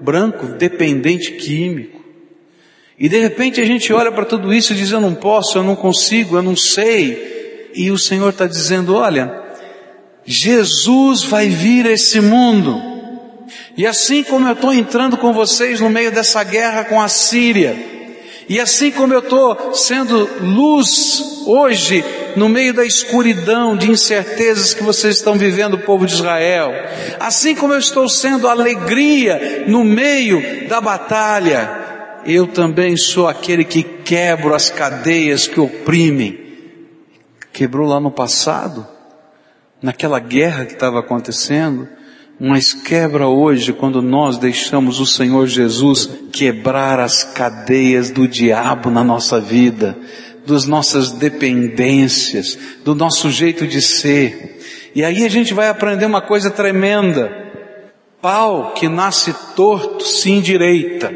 branco, 0.00 0.46
dependente 0.46 1.32
químico. 1.32 2.00
E 2.96 3.08
de 3.08 3.18
repente 3.18 3.60
a 3.60 3.64
gente 3.64 3.92
olha 3.92 4.12
para 4.12 4.24
tudo 4.24 4.54
isso 4.54 4.72
e 4.72 4.76
diz: 4.76 4.92
Eu 4.92 5.00
não 5.00 5.14
posso, 5.14 5.58
eu 5.58 5.64
não 5.64 5.74
consigo, 5.74 6.36
eu 6.36 6.42
não 6.42 6.54
sei. 6.54 7.70
E 7.74 7.90
o 7.90 7.98
Senhor 7.98 8.28
está 8.28 8.46
dizendo: 8.46 8.94
Olha, 8.94 9.42
Jesus 10.24 11.24
vai 11.24 11.48
vir 11.48 11.84
a 11.86 11.90
esse 11.90 12.20
mundo. 12.20 12.80
E 13.76 13.86
assim 13.86 14.22
como 14.22 14.46
eu 14.46 14.52
estou 14.52 14.72
entrando 14.72 15.16
com 15.16 15.32
vocês 15.32 15.80
no 15.80 15.90
meio 15.90 16.12
dessa 16.12 16.44
guerra 16.44 16.84
com 16.84 17.00
a 17.00 17.08
Síria, 17.08 17.91
e 18.48 18.60
assim 18.60 18.90
como 18.90 19.14
eu 19.14 19.20
estou 19.20 19.74
sendo 19.74 20.28
luz 20.40 21.42
hoje 21.46 22.04
no 22.36 22.48
meio 22.48 22.74
da 22.74 22.84
escuridão 22.84 23.76
de 23.76 23.90
incertezas 23.90 24.74
que 24.74 24.82
vocês 24.82 25.16
estão 25.16 25.34
vivendo, 25.34 25.74
o 25.74 25.82
povo 25.82 26.06
de 26.06 26.14
Israel, 26.14 26.72
assim 27.20 27.54
como 27.54 27.72
eu 27.72 27.78
estou 27.78 28.08
sendo 28.08 28.48
alegria 28.48 29.64
no 29.66 29.84
meio 29.84 30.68
da 30.68 30.80
batalha, 30.80 31.82
eu 32.24 32.46
também 32.46 32.96
sou 32.96 33.28
aquele 33.28 33.64
que 33.64 33.82
quebro 33.82 34.54
as 34.54 34.70
cadeias 34.70 35.46
que 35.46 35.60
oprimem. 35.60 36.38
Quebrou 37.52 37.86
lá 37.86 38.00
no 38.00 38.10
passado, 38.10 38.86
naquela 39.80 40.18
guerra 40.18 40.64
que 40.64 40.72
estava 40.72 41.00
acontecendo, 41.00 41.88
mas 42.40 42.72
quebra 42.72 43.28
hoje 43.28 43.72
quando 43.72 44.02
nós 44.02 44.38
deixamos 44.38 45.00
o 45.00 45.06
Senhor 45.06 45.46
Jesus 45.46 46.08
quebrar 46.32 46.98
as 46.98 47.22
cadeias 47.22 48.10
do 48.10 48.26
diabo 48.26 48.90
na 48.90 49.04
nossa 49.04 49.40
vida, 49.40 49.96
das 50.46 50.66
nossas 50.66 51.12
dependências, 51.12 52.58
do 52.84 52.94
nosso 52.94 53.30
jeito 53.30 53.66
de 53.66 53.80
ser. 53.80 54.58
E 54.94 55.04
aí 55.04 55.24
a 55.24 55.28
gente 55.28 55.54
vai 55.54 55.68
aprender 55.68 56.04
uma 56.04 56.20
coisa 56.20 56.50
tremenda. 56.50 57.40
Pau 58.20 58.72
que 58.74 58.88
nasce 58.88 59.34
torto 59.54 60.04
se 60.04 60.30
endireita 60.30 61.12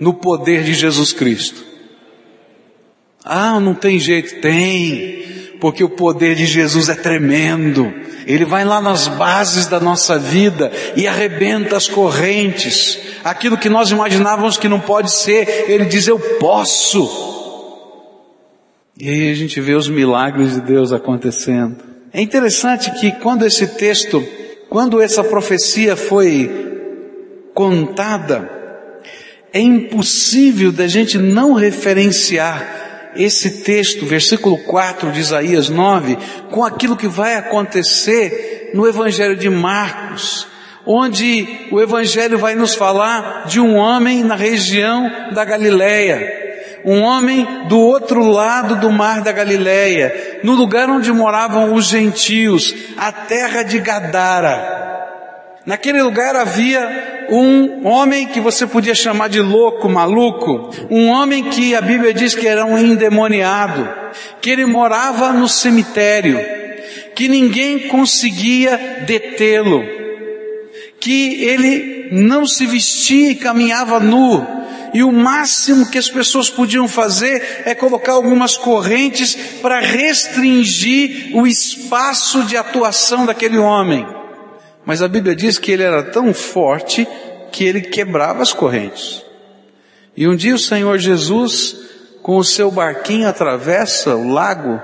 no 0.00 0.14
poder 0.14 0.64
de 0.64 0.74
Jesus 0.74 1.12
Cristo. 1.12 1.62
Ah, 3.24 3.60
não 3.60 3.74
tem 3.74 4.00
jeito? 4.00 4.40
Tem, 4.40 5.24
porque 5.62 5.84
o 5.84 5.88
poder 5.88 6.34
de 6.34 6.44
Jesus 6.44 6.88
é 6.88 6.94
tremendo. 6.96 7.94
Ele 8.26 8.44
vai 8.44 8.64
lá 8.64 8.80
nas 8.80 9.06
bases 9.06 9.66
da 9.66 9.78
nossa 9.78 10.18
vida 10.18 10.72
e 10.96 11.06
arrebenta 11.06 11.76
as 11.76 11.86
correntes. 11.86 12.98
Aquilo 13.22 13.56
que 13.56 13.68
nós 13.68 13.92
imaginávamos 13.92 14.56
que 14.56 14.68
não 14.68 14.80
pode 14.80 15.12
ser, 15.12 15.66
Ele 15.68 15.84
diz: 15.84 16.08
Eu 16.08 16.18
posso. 16.18 17.08
E 18.98 19.08
aí 19.08 19.30
a 19.30 19.34
gente 19.36 19.60
vê 19.60 19.74
os 19.74 19.88
milagres 19.88 20.54
de 20.54 20.62
Deus 20.62 20.90
acontecendo. 20.90 21.76
É 22.12 22.20
interessante 22.20 22.90
que 22.98 23.12
quando 23.12 23.46
esse 23.46 23.68
texto, 23.68 24.20
quando 24.68 25.00
essa 25.00 25.22
profecia 25.22 25.94
foi 25.94 26.50
contada, 27.54 28.50
é 29.52 29.60
impossível 29.60 30.72
da 30.72 30.88
gente 30.88 31.18
não 31.18 31.52
referenciar 31.52 32.81
esse 33.16 33.62
texto, 33.62 34.06
versículo 34.06 34.58
4 34.58 35.12
de 35.12 35.20
Isaías 35.20 35.68
9, 35.68 36.16
com 36.50 36.64
aquilo 36.64 36.96
que 36.96 37.08
vai 37.08 37.36
acontecer 37.36 38.70
no 38.74 38.86
Evangelho 38.86 39.36
de 39.36 39.50
Marcos, 39.50 40.46
onde 40.86 41.68
o 41.70 41.80
Evangelho 41.80 42.38
vai 42.38 42.54
nos 42.54 42.74
falar 42.74 43.46
de 43.46 43.60
um 43.60 43.76
homem 43.76 44.24
na 44.24 44.34
região 44.34 45.10
da 45.32 45.44
Galileia, 45.44 46.40
um 46.84 47.00
homem 47.02 47.46
do 47.68 47.78
outro 47.78 48.26
lado 48.26 48.76
do 48.76 48.90
mar 48.90 49.22
da 49.22 49.30
Galileia, 49.30 50.40
no 50.42 50.52
lugar 50.54 50.90
onde 50.90 51.12
moravam 51.12 51.74
os 51.74 51.86
gentios, 51.86 52.74
a 52.96 53.12
terra 53.12 53.62
de 53.62 53.78
Gadara. 53.78 54.91
Naquele 55.64 56.02
lugar 56.02 56.34
havia 56.34 57.26
um 57.30 57.86
homem 57.86 58.26
que 58.26 58.40
você 58.40 58.66
podia 58.66 58.94
chamar 58.94 59.28
de 59.28 59.40
louco, 59.40 59.88
maluco, 59.88 60.70
um 60.90 61.08
homem 61.08 61.44
que 61.44 61.74
a 61.74 61.80
Bíblia 61.80 62.12
diz 62.12 62.34
que 62.34 62.48
era 62.48 62.64
um 62.64 62.76
endemoniado, 62.76 63.88
que 64.40 64.50
ele 64.50 64.66
morava 64.66 65.32
no 65.32 65.48
cemitério, 65.48 66.40
que 67.14 67.28
ninguém 67.28 67.86
conseguia 67.86 69.04
detê-lo, 69.06 69.84
que 70.98 71.44
ele 71.44 72.08
não 72.10 72.44
se 72.44 72.66
vestia 72.66 73.30
e 73.30 73.36
caminhava 73.36 74.00
nu, 74.00 74.44
e 74.92 75.02
o 75.04 75.12
máximo 75.12 75.88
que 75.88 75.96
as 75.96 76.10
pessoas 76.10 76.50
podiam 76.50 76.88
fazer 76.88 77.62
é 77.64 77.74
colocar 77.74 78.12
algumas 78.12 78.56
correntes 78.56 79.34
para 79.62 79.80
restringir 79.80 81.30
o 81.34 81.46
espaço 81.46 82.42
de 82.44 82.56
atuação 82.56 83.24
daquele 83.24 83.58
homem. 83.58 84.21
Mas 84.84 85.02
a 85.02 85.08
Bíblia 85.08 85.34
diz 85.34 85.58
que 85.58 85.72
ele 85.72 85.82
era 85.82 86.02
tão 86.02 86.34
forte 86.34 87.06
que 87.50 87.64
ele 87.64 87.82
quebrava 87.82 88.42
as 88.42 88.52
correntes. 88.52 89.24
E 90.16 90.26
um 90.26 90.34
dia 90.34 90.54
o 90.54 90.58
Senhor 90.58 90.98
Jesus, 90.98 91.76
com 92.22 92.36
o 92.36 92.44
seu 92.44 92.70
barquinho, 92.70 93.28
atravessa 93.28 94.16
o 94.16 94.32
lago, 94.32 94.80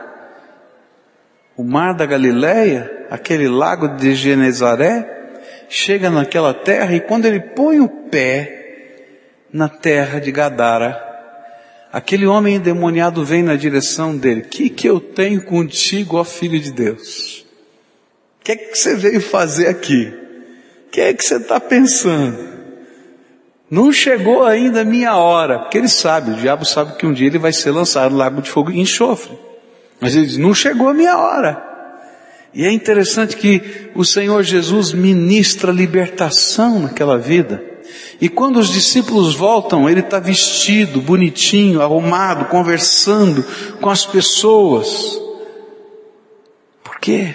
o 1.56 1.64
mar 1.64 1.94
da 1.94 2.06
Galileia, 2.06 3.06
aquele 3.10 3.48
lago 3.48 3.88
de 3.88 4.14
Genezaré, 4.14 5.16
chega 5.68 6.08
naquela 6.08 6.54
terra 6.54 6.94
e 6.94 7.00
quando 7.00 7.26
ele 7.26 7.40
põe 7.40 7.80
o 7.80 7.88
pé 7.88 8.58
na 9.52 9.68
terra 9.68 10.20
de 10.20 10.30
Gadara, 10.30 11.02
aquele 11.92 12.26
homem 12.26 12.56
endemoniado 12.56 13.24
vem 13.24 13.42
na 13.42 13.56
direção 13.56 14.16
dele. 14.16 14.42
Que 14.42 14.70
que 14.70 14.88
eu 14.88 15.00
tenho 15.00 15.42
contigo, 15.42 16.16
ó 16.16 16.24
filho 16.24 16.60
de 16.60 16.72
Deus? 16.72 17.47
Que 18.48 18.52
é 18.52 18.56
que 18.56 18.78
você 18.78 18.96
veio 18.96 19.20
fazer 19.20 19.68
aqui? 19.68 20.10
O 20.86 20.90
que 20.90 21.02
é 21.02 21.12
que 21.12 21.22
você 21.22 21.36
está 21.36 21.60
pensando? 21.60 22.48
Não 23.70 23.92
chegou 23.92 24.42
ainda 24.42 24.80
a 24.80 24.84
minha 24.86 25.14
hora, 25.16 25.58
porque 25.58 25.76
ele 25.76 25.88
sabe, 25.88 26.30
o 26.30 26.34
diabo 26.34 26.64
sabe 26.64 26.96
que 26.96 27.04
um 27.04 27.12
dia 27.12 27.26
ele 27.26 27.38
vai 27.38 27.52
ser 27.52 27.72
lançado 27.72 28.12
no 28.12 28.16
lago 28.16 28.40
de 28.40 28.48
fogo 28.48 28.70
e 28.70 28.80
enxofre. 28.80 29.36
Mas 30.00 30.16
ele 30.16 30.24
diz, 30.24 30.38
não 30.38 30.54
chegou 30.54 30.88
a 30.88 30.94
minha 30.94 31.18
hora. 31.18 31.62
E 32.54 32.64
é 32.64 32.72
interessante 32.72 33.36
que 33.36 33.90
o 33.94 34.02
Senhor 34.02 34.42
Jesus 34.42 34.92
ministra 34.92 35.70
libertação 35.70 36.78
naquela 36.78 37.18
vida. 37.18 37.62
E 38.18 38.30
quando 38.30 38.56
os 38.56 38.72
discípulos 38.72 39.34
voltam, 39.34 39.90
ele 39.90 40.00
está 40.00 40.18
vestido, 40.18 41.02
bonitinho, 41.02 41.82
arrumado, 41.82 42.46
conversando 42.46 43.44
com 43.78 43.90
as 43.90 44.06
pessoas. 44.06 45.20
Por 46.82 46.98
quê? 46.98 47.34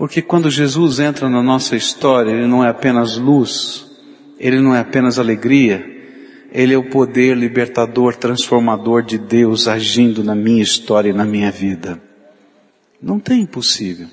Porque 0.00 0.22
quando 0.22 0.50
Jesus 0.50 0.98
entra 0.98 1.28
na 1.28 1.42
nossa 1.42 1.76
história, 1.76 2.30
ele 2.30 2.46
não 2.46 2.64
é 2.64 2.70
apenas 2.70 3.18
luz, 3.18 3.86
ele 4.38 4.58
não 4.58 4.74
é 4.74 4.78
apenas 4.78 5.18
alegria, 5.18 5.84
ele 6.50 6.72
é 6.72 6.78
o 6.78 6.88
poder 6.88 7.36
libertador, 7.36 8.16
transformador 8.16 9.02
de 9.02 9.18
Deus 9.18 9.68
agindo 9.68 10.24
na 10.24 10.34
minha 10.34 10.62
história 10.62 11.10
e 11.10 11.12
na 11.12 11.26
minha 11.26 11.50
vida. 11.50 12.00
Não 13.02 13.20
tem 13.20 13.42
impossível. 13.42 14.08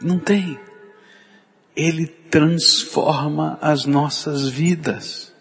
Não 0.00 0.18
tem. 0.18 0.58
Ele 1.76 2.06
transforma 2.06 3.58
as 3.60 3.84
nossas 3.84 4.48
vidas. 4.48 5.34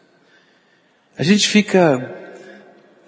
A 1.17 1.23
gente 1.23 1.47
fica 1.47 2.22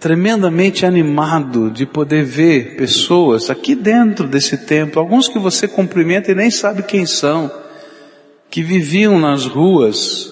tremendamente 0.06 0.86
animado 0.86 1.72
de 1.72 1.84
poder 1.84 2.24
ver 2.24 2.76
pessoas 2.76 3.50
aqui 3.50 3.74
dentro 3.74 4.28
desse 4.28 4.56
templo, 4.56 5.02
alguns 5.02 5.28
que 5.28 5.40
você 5.40 5.68
cumprimenta 5.68 6.32
e 6.32 6.36
nem 6.36 6.52
sabe 6.52 6.84
quem 6.84 7.08
são, 7.08 7.52
que 8.48 8.62
viviam 8.62 9.20
nas 9.20 9.48
ruas, 9.48 10.32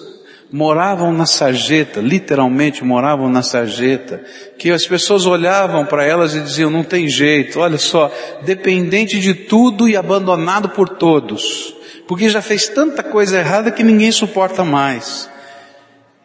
moravam 0.52 1.12
na 1.12 1.26
sarjeta, 1.26 2.00
literalmente 2.00 2.84
moravam 2.84 3.28
na 3.28 3.42
sarjeta, 3.42 4.22
que 4.56 4.70
as 4.70 4.86
pessoas 4.86 5.26
olhavam 5.26 5.84
para 5.84 6.04
elas 6.04 6.36
e 6.36 6.40
diziam, 6.40 6.70
não 6.70 6.84
tem 6.84 7.08
jeito, 7.08 7.58
olha 7.58 7.76
só, 7.76 8.12
dependente 8.42 9.18
de 9.18 9.34
tudo 9.34 9.88
e 9.88 9.96
abandonado 9.96 10.68
por 10.68 10.88
todos, 10.88 11.74
porque 12.06 12.28
já 12.28 12.40
fez 12.40 12.68
tanta 12.68 13.02
coisa 13.02 13.40
errada 13.40 13.72
que 13.72 13.82
ninguém 13.82 14.12
suporta 14.12 14.62
mais. 14.62 15.33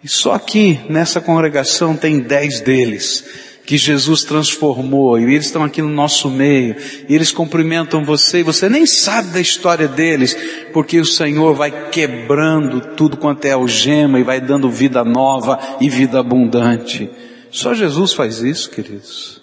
E 0.04 0.08
só 0.08 0.34
aqui, 0.34 0.80
nessa 0.90 1.20
congregação, 1.20 1.96
tem 1.96 2.20
dez 2.20 2.62
deles 2.62 3.26
que 3.70 3.78
Jesus 3.78 4.24
transformou, 4.24 5.20
e 5.20 5.26
eles 5.26 5.46
estão 5.46 5.64
aqui 5.64 5.80
no 5.80 5.90
nosso 5.90 6.28
meio, 6.28 6.76
e 7.08 7.14
eles 7.14 7.32
cumprimentam 7.32 8.04
você, 8.04 8.40
e 8.40 8.44
você 8.44 8.68
nem 8.68 8.84
sabe 8.88 9.30
da 9.30 9.40
história 9.40 9.88
deles, 9.88 10.36
porque 10.74 11.00
o 11.00 11.06
Senhor 11.06 11.54
vai 11.54 11.92
quebrando 11.92 12.96
tudo 12.96 13.16
quanto 13.16 13.46
é 13.46 13.52
algema 13.52 14.20
e 14.20 14.24
vai 14.24 14.42
dando 14.42 14.72
vida 14.72 15.04
nova 15.04 15.60
e 15.80 15.88
vida 15.88 16.20
abundante. 16.20 17.12
Só 17.52 17.76
Jesus 17.76 18.12
faz 18.12 18.40
isso, 18.42 18.72
queridos. 18.72 19.40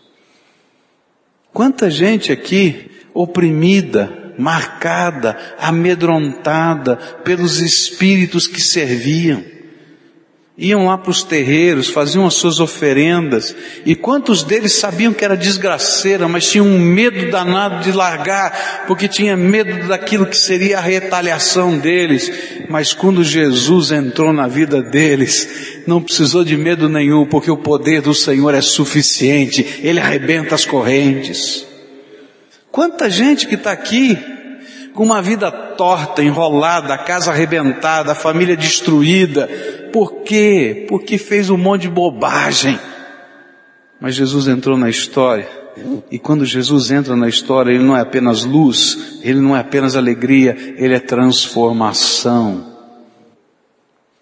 Quanta 1.52 1.88
gente 1.88 2.32
aqui 2.32 2.90
oprimida, 3.14 4.34
marcada, 4.36 5.38
amedrontada 5.56 6.96
pelos 7.22 7.60
espíritos 7.60 8.48
que 8.48 8.60
serviam 8.60 9.54
iam 10.58 10.86
lá 10.86 10.96
para 10.96 11.10
os 11.10 11.22
terreiros, 11.22 11.88
faziam 11.88 12.26
as 12.26 12.34
suas 12.34 12.60
oferendas, 12.60 13.54
e 13.84 13.94
quantos 13.94 14.42
deles 14.42 14.72
sabiam 14.72 15.12
que 15.12 15.24
era 15.24 15.36
desgraceira, 15.36 16.26
mas 16.26 16.50
tinham 16.50 16.66
um 16.66 16.78
medo 16.78 17.30
danado 17.30 17.84
de 17.84 17.92
largar, 17.92 18.84
porque 18.86 19.06
tinha 19.06 19.36
medo 19.36 19.86
daquilo 19.86 20.24
que 20.24 20.36
seria 20.36 20.78
a 20.78 20.80
retaliação 20.80 21.78
deles. 21.78 22.30
Mas 22.70 22.94
quando 22.94 23.22
Jesus 23.22 23.92
entrou 23.92 24.32
na 24.32 24.48
vida 24.48 24.82
deles, 24.82 25.82
não 25.86 26.02
precisou 26.02 26.42
de 26.42 26.56
medo 26.56 26.88
nenhum, 26.88 27.26
porque 27.26 27.50
o 27.50 27.58
poder 27.58 28.00
do 28.00 28.14
Senhor 28.14 28.54
é 28.54 28.62
suficiente, 28.62 29.80
Ele 29.82 30.00
arrebenta 30.00 30.54
as 30.54 30.64
correntes. 30.64 31.66
Quanta 32.72 33.10
gente 33.10 33.46
que 33.46 33.56
está 33.56 33.72
aqui 33.72 34.18
com 34.96 35.04
uma 35.04 35.20
vida 35.20 35.52
torta, 35.52 36.24
enrolada, 36.24 36.94
a 36.94 36.98
casa 36.98 37.30
arrebentada, 37.30 38.12
a 38.12 38.14
família 38.14 38.56
destruída. 38.56 39.46
Por 39.92 40.22
quê? 40.22 40.86
Porque 40.88 41.18
fez 41.18 41.50
um 41.50 41.58
monte 41.58 41.82
de 41.82 41.90
bobagem. 41.90 42.80
Mas 44.00 44.14
Jesus 44.14 44.48
entrou 44.48 44.76
na 44.76 44.88
história. 44.88 45.48
E 46.10 46.18
quando 46.18 46.46
Jesus 46.46 46.90
entra 46.90 47.14
na 47.14 47.28
história, 47.28 47.70
ele 47.70 47.84
não 47.84 47.94
é 47.94 48.00
apenas 48.00 48.44
luz, 48.44 49.20
ele 49.22 49.38
não 49.38 49.54
é 49.54 49.60
apenas 49.60 49.94
alegria, 49.94 50.56
ele 50.78 50.94
é 50.94 50.98
transformação. 50.98 52.74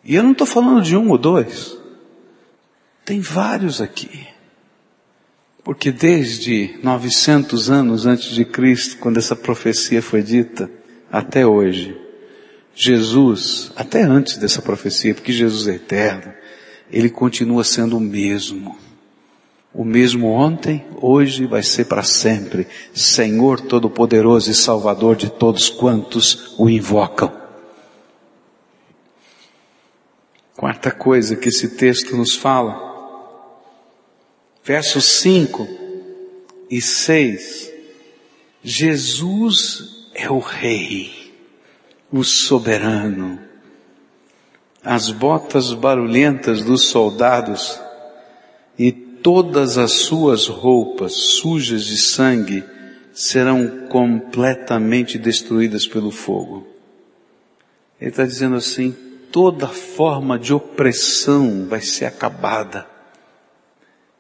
E 0.05 0.17
eu 0.17 0.25
não 0.25 0.33
estou 0.33 0.47
falando 0.47 0.83
de 0.83 0.97
um 0.97 1.09
ou 1.11 1.17
dois. 1.17 1.79
Tem 3.05 3.21
vários 3.21 3.81
aqui. 3.81 4.34
Porque 5.65 5.91
desde 5.91 6.79
900 6.83 7.71
anos 7.71 8.05
antes 8.05 8.35
de 8.35 8.45
Cristo, 8.45 8.99
quando 8.99 9.17
essa 9.17 9.35
profecia 9.35 10.03
foi 10.03 10.23
dita, 10.23 10.71
até 11.11 11.47
hoje, 11.47 11.97
Jesus, 12.75 13.73
até 13.75 14.03
antes 14.03 14.37
dessa 14.37 14.61
profecia, 14.61 15.15
porque 15.15 15.33
Jesus 15.33 15.67
é 15.67 15.77
eterno, 15.77 16.35
ele 16.93 17.09
continua 17.09 17.65
sendo 17.65 17.97
o 17.97 18.01
mesmo. 18.01 18.77
O 19.73 19.85
mesmo 19.85 20.29
ontem, 20.29 20.85
hoje 21.01 21.47
vai 21.47 21.63
ser 21.63 21.87
para 21.87 22.03
sempre. 22.03 22.67
Senhor 22.93 23.59
Todo-Poderoso 23.61 24.51
e 24.51 24.55
Salvador 24.55 25.17
de 25.17 25.31
todos 25.31 25.71
quantos 25.71 26.55
o 26.59 26.69
invocam. 26.69 27.33
Quarta 30.55 30.91
coisa 30.91 31.35
que 31.35 31.49
esse 31.49 31.77
texto 31.77 32.17
nos 32.17 32.37
fala, 32.37 32.94
versos 34.65 35.05
5 35.21 35.69
e 36.71 36.81
6, 36.81 37.71
Jesus 38.63 40.09
é 40.15 40.31
o 40.31 40.39
Rei, 40.39 41.35
o 42.11 42.25
soberano. 42.25 43.39
As 44.83 45.11
botas 45.11 45.75
barulhentas 45.75 46.65
dos 46.65 46.89
soldados 46.89 47.79
e 48.79 48.91
todas 48.91 49.77
as 49.77 49.93
suas 49.93 50.47
roupas 50.47 51.13
sujas 51.13 51.85
de 51.85 51.99
sangue 51.99 52.65
serão 53.13 53.87
completamente 53.89 55.19
destruídas 55.19 55.87
pelo 55.87 56.11
fogo. 56.11 56.67
Ele 58.01 58.11
está 58.11 58.25
dizendo 58.25 58.57
assim, 58.57 58.95
toda 59.31 59.69
forma 59.69 60.39
de 60.39 60.55
opressão 60.55 61.67
vai 61.69 61.81
ser 61.81 62.07
acabada. 62.07 62.94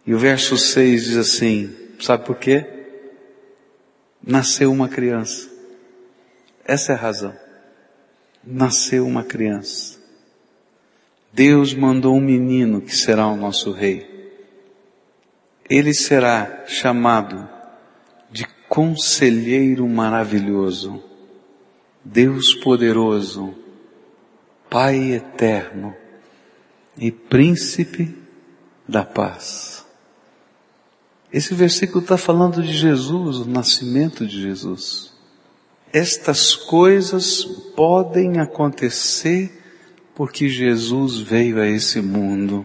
E 0.06 0.14
o 0.14 0.18
verso 0.18 0.56
6 0.58 1.04
diz 1.04 1.16
assim, 1.16 1.74
sabe 2.00 2.24
por 2.26 2.36
quê? 2.36 2.66
Nasceu 4.22 4.70
uma 4.70 4.88
criança. 4.88 5.48
Essa 6.64 6.92
é 6.92 6.94
a 6.94 6.98
razão. 6.98 7.34
Nasceu 8.42 9.06
uma 9.06 9.24
criança. 9.24 9.98
Deus 11.32 11.74
mandou 11.74 12.14
um 12.14 12.20
menino 12.20 12.80
que 12.80 12.94
será 12.94 13.26
o 13.26 13.36
nosso 13.36 13.72
rei. 13.72 14.14
Ele 15.68 15.92
será 15.94 16.64
chamado 16.66 17.48
de 18.30 18.46
Conselheiro 18.68 19.88
Maravilhoso, 19.88 21.02
Deus 22.04 22.54
Poderoso, 22.54 23.54
Pai 24.68 25.12
Eterno 25.12 25.94
e 26.98 27.10
Príncipe 27.10 28.14
da 28.86 29.04
Paz. 29.04 29.73
Esse 31.34 31.52
versículo 31.52 32.00
está 32.00 32.16
falando 32.16 32.62
de 32.62 32.72
Jesus, 32.72 33.38
o 33.38 33.44
nascimento 33.44 34.24
de 34.24 34.40
Jesus. 34.40 35.12
Estas 35.92 36.54
coisas 36.54 37.42
podem 37.74 38.38
acontecer 38.38 39.50
porque 40.14 40.48
Jesus 40.48 41.18
veio 41.18 41.60
a 41.60 41.66
esse 41.66 42.00
mundo. 42.00 42.64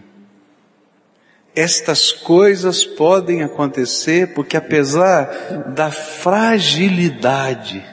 Estas 1.52 2.12
coisas 2.12 2.84
podem 2.84 3.42
acontecer 3.42 4.34
porque 4.34 4.56
apesar 4.56 5.72
da 5.74 5.90
fragilidade 5.90 7.84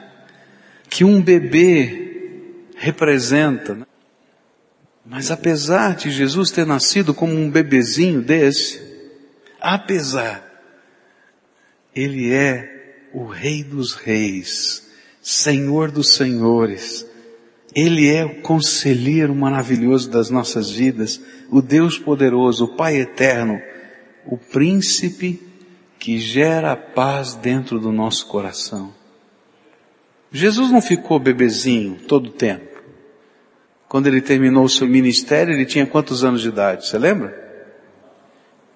que 0.88 1.02
um 1.02 1.20
bebê 1.20 2.52
representa, 2.76 3.74
né? 3.74 3.84
mas 5.04 5.32
apesar 5.32 5.96
de 5.96 6.08
Jesus 6.08 6.52
ter 6.52 6.64
nascido 6.64 7.12
como 7.12 7.32
um 7.32 7.50
bebezinho 7.50 8.22
desse, 8.22 8.80
apesar 9.60 10.47
ele 11.98 12.32
é 12.32 13.08
o 13.12 13.24
Rei 13.24 13.64
dos 13.64 13.94
Reis, 13.94 14.88
Senhor 15.20 15.90
dos 15.90 16.14
Senhores. 16.14 17.04
Ele 17.74 18.08
é 18.08 18.24
o 18.24 18.40
conselheiro 18.40 19.34
maravilhoso 19.34 20.08
das 20.08 20.30
nossas 20.30 20.70
vidas, 20.70 21.20
o 21.50 21.60
Deus 21.60 21.98
poderoso, 21.98 22.66
o 22.66 22.76
Pai 22.76 22.98
eterno, 22.98 23.60
o 24.24 24.38
príncipe 24.38 25.42
que 25.98 26.20
gera 26.20 26.70
a 26.70 26.76
paz 26.76 27.34
dentro 27.34 27.80
do 27.80 27.90
nosso 27.90 28.28
coração. 28.28 28.94
Jesus 30.30 30.70
não 30.70 30.80
ficou 30.80 31.18
bebezinho 31.18 31.96
todo 32.06 32.28
o 32.28 32.32
tempo. 32.32 32.80
Quando 33.88 34.06
ele 34.06 34.20
terminou 34.20 34.64
o 34.64 34.68
seu 34.68 34.86
ministério, 34.86 35.52
ele 35.52 35.66
tinha 35.66 35.84
quantos 35.84 36.22
anos 36.22 36.42
de 36.42 36.48
idade? 36.48 36.86
Você 36.86 36.96
lembra? 36.96 37.36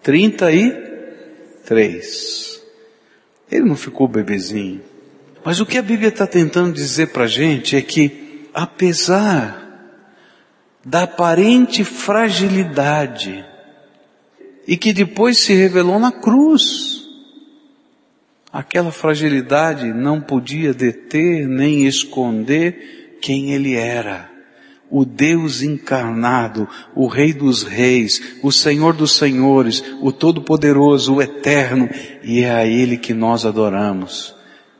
33. 0.02 2.61
Ele 3.53 3.66
não 3.66 3.76
ficou 3.76 4.09
bebezinho. 4.09 4.80
Mas 5.44 5.61
o 5.61 5.66
que 5.66 5.76
a 5.76 5.82
Bíblia 5.82 6.09
está 6.09 6.26
tentando 6.26 6.72
dizer 6.72 7.09
para 7.09 7.24
a 7.24 7.28
gente 7.28 7.76
é 7.76 7.82
que, 7.82 8.48
apesar 8.55 9.61
da 10.82 11.03
aparente 11.03 11.84
fragilidade, 11.84 13.44
e 14.66 14.76
que 14.76 14.92
depois 14.92 15.38
se 15.38 15.53
revelou 15.53 15.98
na 15.98 16.11
cruz, 16.11 17.03
aquela 18.50 18.90
fragilidade 18.90 19.92
não 19.92 20.18
podia 20.18 20.72
deter 20.72 21.46
nem 21.46 21.86
esconder 21.86 23.18
quem 23.20 23.53
ele 23.53 23.74
era 23.74 24.31
o 24.93 25.07
Deus 25.07 25.62
encarnado, 25.62 26.68
o 26.95 27.07
Rei 27.07 27.32
dos 27.32 27.62
Reis, 27.62 28.36
o 28.43 28.53
Senhor 28.53 28.93
dos 28.93 29.16
Senhores, 29.16 29.82
o 30.03 30.12
Todo-Poderoso, 30.12 31.14
o 31.14 31.22
Eterno, 31.22 31.88
e 32.22 32.43
é 32.43 32.51
a 32.51 32.66
Ele 32.66 32.99
que 32.99 33.14
nós 33.14 33.47
adoramos, 33.47 34.34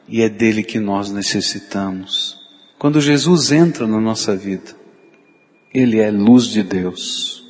e 0.07 0.21
é 0.21 0.29
dele 0.29 0.63
que 0.63 0.79
nós 0.79 1.11
necessitamos. 1.11 2.37
Quando 2.79 3.01
Jesus 3.01 3.51
entra 3.53 3.87
na 3.87 3.99
nossa 3.99 4.37
vida, 4.37 4.77
Ele 5.73 5.99
é 5.99 6.11
luz 6.11 6.45
de 6.45 6.63
Deus. 6.63 7.43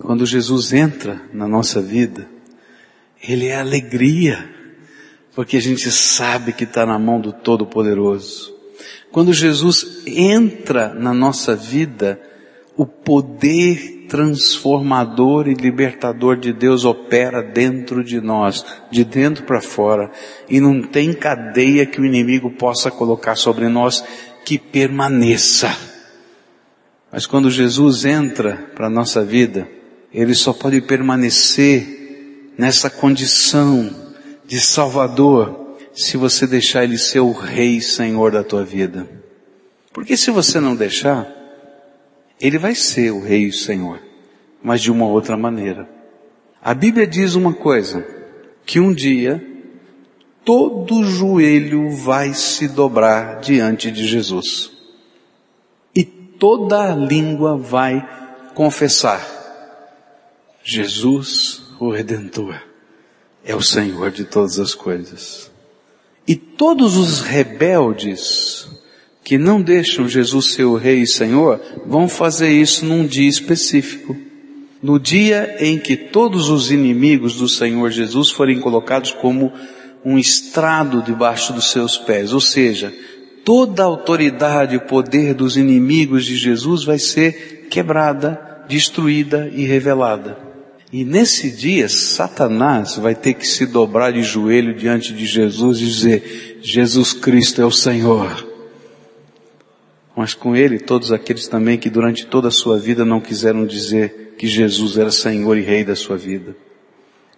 Quando 0.00 0.24
Jesus 0.24 0.72
entra 0.72 1.20
na 1.34 1.48
nossa 1.48 1.82
vida, 1.82 2.28
Ele 3.20 3.48
é 3.48 3.58
alegria, 3.58 4.48
porque 5.34 5.56
a 5.56 5.60
gente 5.60 5.90
sabe 5.90 6.52
que 6.52 6.62
está 6.62 6.86
na 6.86 7.00
mão 7.00 7.20
do 7.20 7.32
Todo-Poderoso. 7.32 8.51
Quando 9.10 9.32
Jesus 9.32 10.02
entra 10.06 10.94
na 10.94 11.12
nossa 11.12 11.54
vida, 11.54 12.20
o 12.76 12.86
poder 12.86 14.06
transformador 14.08 15.48
e 15.48 15.54
libertador 15.54 16.36
de 16.36 16.52
Deus 16.52 16.84
opera 16.84 17.42
dentro 17.42 18.04
de 18.04 18.20
nós, 18.20 18.64
de 18.90 19.04
dentro 19.04 19.44
para 19.44 19.60
fora, 19.60 20.10
e 20.48 20.60
não 20.60 20.82
tem 20.82 21.14
cadeia 21.14 21.86
que 21.86 22.00
o 22.00 22.04
inimigo 22.04 22.50
possa 22.50 22.90
colocar 22.90 23.36
sobre 23.36 23.68
nós 23.68 24.04
que 24.44 24.58
permaneça. 24.58 25.74
Mas 27.10 27.26
quando 27.26 27.50
Jesus 27.50 28.04
entra 28.04 28.70
para 28.74 28.86
a 28.86 28.90
nossa 28.90 29.24
vida, 29.24 29.68
ele 30.12 30.34
só 30.34 30.52
pode 30.52 30.80
permanecer 30.80 32.52
nessa 32.58 32.90
condição 32.90 33.90
de 34.46 34.60
Salvador 34.60 35.61
se 35.94 36.16
você 36.16 36.46
deixar 36.46 36.84
Ele 36.84 36.98
ser 36.98 37.20
o 37.20 37.32
Rei 37.32 37.80
Senhor 37.80 38.32
da 38.32 38.42
tua 38.42 38.64
vida. 38.64 39.08
Porque 39.92 40.16
se 40.16 40.30
você 40.30 40.58
não 40.58 40.74
deixar, 40.74 41.26
Ele 42.40 42.58
vai 42.58 42.74
ser 42.74 43.10
o 43.10 43.20
Rei 43.20 43.44
e 43.44 43.52
Senhor, 43.52 44.00
mas 44.62 44.80
de 44.80 44.90
uma 44.90 45.06
outra 45.06 45.36
maneira. 45.36 45.88
A 46.62 46.72
Bíblia 46.72 47.06
diz 47.06 47.34
uma 47.34 47.52
coisa, 47.52 48.06
que 48.64 48.80
um 48.80 48.92
dia 48.92 49.44
todo 50.44 51.04
joelho 51.04 51.90
vai 51.90 52.32
se 52.34 52.68
dobrar 52.68 53.40
diante 53.40 53.90
de 53.90 54.06
Jesus. 54.06 54.70
E 55.94 56.04
toda 56.04 56.94
língua 56.94 57.56
vai 57.56 58.08
confessar: 58.54 59.20
Jesus, 60.64 61.62
o 61.78 61.90
Redentor, 61.90 62.60
é 63.44 63.54
o 63.54 63.62
Senhor 63.62 64.10
de 64.10 64.24
todas 64.24 64.58
as 64.58 64.74
coisas. 64.74 65.51
Todos 66.56 66.96
os 66.96 67.20
rebeldes 67.20 68.68
que 69.24 69.38
não 69.38 69.62
deixam 69.62 70.08
Jesus 70.08 70.52
ser 70.52 70.64
o 70.64 70.76
Rei 70.76 71.02
e 71.02 71.06
Senhor 71.06 71.60
vão 71.86 72.08
fazer 72.08 72.50
isso 72.50 72.84
num 72.84 73.06
dia 73.06 73.28
específico. 73.28 74.16
No 74.82 74.98
dia 74.98 75.56
em 75.60 75.78
que 75.78 75.96
todos 75.96 76.48
os 76.48 76.70
inimigos 76.72 77.36
do 77.36 77.48
Senhor 77.48 77.90
Jesus 77.90 78.30
forem 78.30 78.58
colocados 78.58 79.12
como 79.12 79.52
um 80.04 80.18
estrado 80.18 81.02
debaixo 81.02 81.52
dos 81.52 81.70
seus 81.70 81.96
pés, 81.96 82.32
ou 82.32 82.40
seja, 82.40 82.92
toda 83.44 83.82
a 83.82 83.86
autoridade 83.86 84.74
e 84.74 84.80
poder 84.80 85.34
dos 85.34 85.56
inimigos 85.56 86.24
de 86.24 86.36
Jesus 86.36 86.82
vai 86.82 86.98
ser 86.98 87.68
quebrada, 87.70 88.64
destruída 88.68 89.48
e 89.54 89.64
revelada. 89.64 90.51
E 90.92 91.06
nesse 91.06 91.50
dia, 91.50 91.88
Satanás 91.88 92.96
vai 92.96 93.14
ter 93.14 93.32
que 93.32 93.46
se 93.46 93.64
dobrar 93.64 94.12
de 94.12 94.22
joelho 94.22 94.74
diante 94.74 95.14
de 95.14 95.24
Jesus 95.24 95.78
e 95.78 95.86
dizer, 95.86 96.58
Jesus 96.60 97.14
Cristo 97.14 97.62
é 97.62 97.64
o 97.64 97.70
Senhor. 97.70 98.46
Mas 100.14 100.34
com 100.34 100.54
ele, 100.54 100.78
todos 100.78 101.10
aqueles 101.10 101.48
também 101.48 101.78
que 101.78 101.88
durante 101.88 102.26
toda 102.26 102.48
a 102.48 102.50
sua 102.50 102.78
vida 102.78 103.06
não 103.06 103.22
quiseram 103.22 103.64
dizer 103.64 104.34
que 104.36 104.46
Jesus 104.46 104.98
era 104.98 105.10
Senhor 105.10 105.56
e 105.56 105.62
Rei 105.62 105.82
da 105.82 105.96
sua 105.96 106.18
vida. 106.18 106.54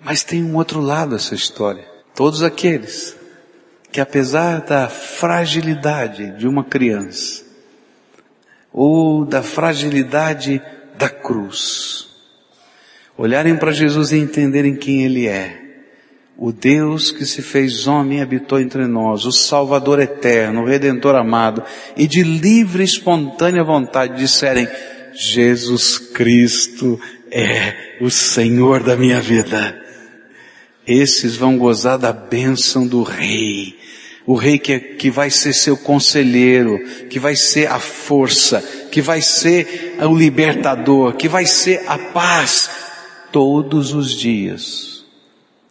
Mas 0.00 0.24
tem 0.24 0.42
um 0.42 0.56
outro 0.56 0.80
lado 0.80 1.14
essa 1.14 1.36
história. 1.36 1.86
Todos 2.12 2.42
aqueles 2.42 3.16
que 3.92 4.00
apesar 4.00 4.62
da 4.62 4.88
fragilidade 4.88 6.36
de 6.36 6.48
uma 6.48 6.64
criança, 6.64 7.44
ou 8.72 9.24
da 9.24 9.40
fragilidade 9.40 10.60
da 10.98 11.08
cruz, 11.08 12.13
olharem 13.16 13.56
para 13.56 13.72
Jesus 13.72 14.12
e 14.12 14.16
entenderem 14.16 14.74
quem 14.74 15.04
Ele 15.04 15.26
é. 15.26 15.60
O 16.36 16.50
Deus 16.50 17.12
que 17.12 17.24
se 17.24 17.42
fez 17.42 17.86
homem 17.86 18.18
e 18.18 18.22
habitou 18.22 18.60
entre 18.60 18.86
nós, 18.86 19.24
o 19.24 19.30
Salvador 19.30 20.00
eterno, 20.00 20.62
o 20.62 20.66
Redentor 20.66 21.14
amado, 21.14 21.62
e 21.96 22.08
de 22.08 22.24
livre 22.24 22.82
e 22.82 22.86
espontânea 22.86 23.62
vontade 23.62 24.18
disserem, 24.18 24.66
Jesus 25.12 25.96
Cristo 25.96 27.00
é 27.30 27.98
o 28.00 28.10
Senhor 28.10 28.82
da 28.82 28.96
minha 28.96 29.20
vida. 29.20 29.80
Esses 30.84 31.36
vão 31.36 31.56
gozar 31.56 31.98
da 31.98 32.12
bênção 32.12 32.86
do 32.86 33.04
Rei, 33.04 33.78
o 34.26 34.34
Rei 34.34 34.58
que, 34.58 34.72
é, 34.72 34.78
que 34.78 35.10
vai 35.10 35.30
ser 35.30 35.52
seu 35.52 35.76
conselheiro, 35.76 36.78
que 37.08 37.18
vai 37.18 37.36
ser 37.36 37.70
a 37.70 37.78
força, 37.78 38.60
que 38.90 39.00
vai 39.00 39.20
ser 39.20 39.96
o 40.00 40.16
libertador, 40.16 41.14
que 41.14 41.28
vai 41.28 41.46
ser 41.46 41.82
a 41.86 41.98
paz, 41.98 42.83
todos 43.34 43.92
os 43.92 44.12
dias, 44.12 45.04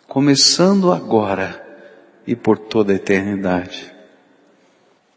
começando 0.05 0.91
agora 0.91 1.65
e 2.27 2.35
por 2.35 2.57
toda 2.57 2.91
a 2.91 2.97
eternidade. 2.97 3.89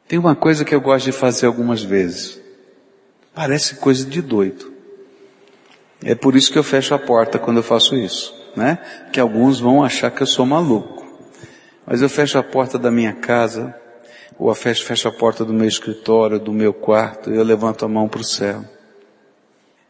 Tem 0.07 0.17
uma 0.17 0.37
coisa 0.37 0.65
que 0.65 0.73
eu 0.73 0.81
gosto 0.81 1.07
de 1.07 1.11
fazer 1.11 1.47
algumas 1.47 1.83
vezes. 1.83 2.41
Parece 3.35 3.75
coisa 3.75 4.07
de 4.07 4.23
doido. 4.23 4.73
É 6.05 6.15
por 6.15 6.37
isso 6.37 6.53
que 6.53 6.57
eu 6.57 6.63
fecho 6.63 6.95
a 6.95 7.01
porta 7.01 7.37
quando 7.37 7.57
eu 7.57 7.65
faço 7.65 7.97
isso, 7.97 8.33
né? 8.55 8.79
Que 9.13 9.19
alguns 9.19 9.59
vão 9.59 9.83
achar 9.83 10.13
que 10.13 10.23
eu 10.23 10.27
sou 10.29 10.47
maluco. 10.47 11.05
Mas 11.85 12.01
eu 12.01 12.09
fecho 12.09 12.39
a 12.39 12.45
porta 12.45 12.79
da 12.79 12.93
minha 12.93 13.13
casa, 13.13 13.75
ou 14.39 14.51
eu 14.51 14.55
fecho, 14.55 14.85
fecho 14.85 15.09
a 15.09 15.13
porta 15.13 15.45
do 15.45 15.53
meu 15.53 15.67
escritório, 15.67 16.39
do 16.39 16.53
meu 16.53 16.73
quarto, 16.73 17.29
e 17.29 17.37
eu 17.37 17.43
levanto 17.43 17.85
a 17.85 17.89
mão 17.89 18.07
para 18.09 18.21
o 18.21 18.25
céu. 18.25 18.65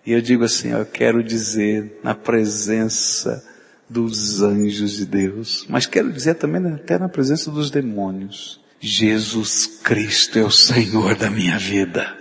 E 0.07 0.13
eu 0.13 0.21
digo 0.21 0.45
assim, 0.45 0.71
eu 0.71 0.87
quero 0.87 1.23
dizer 1.23 1.99
na 2.03 2.15
presença 2.15 3.45
dos 3.91 4.41
anjos 4.41 4.93
de 4.93 5.05
Deus, 5.05 5.67
mas 5.69 5.87
quero 5.87 6.13
dizer 6.13 6.35
também 6.35 6.65
até 6.73 6.97
na 6.97 7.09
presença 7.09 7.51
dos 7.51 7.71
demônios. 7.71 8.61
Jesus 8.81 9.67
Cristo 9.83 10.39
é 10.39 10.45
o 10.45 10.51
Senhor 10.51 11.17
da 11.17 11.29
minha 11.29 11.59
vida. 11.59 12.15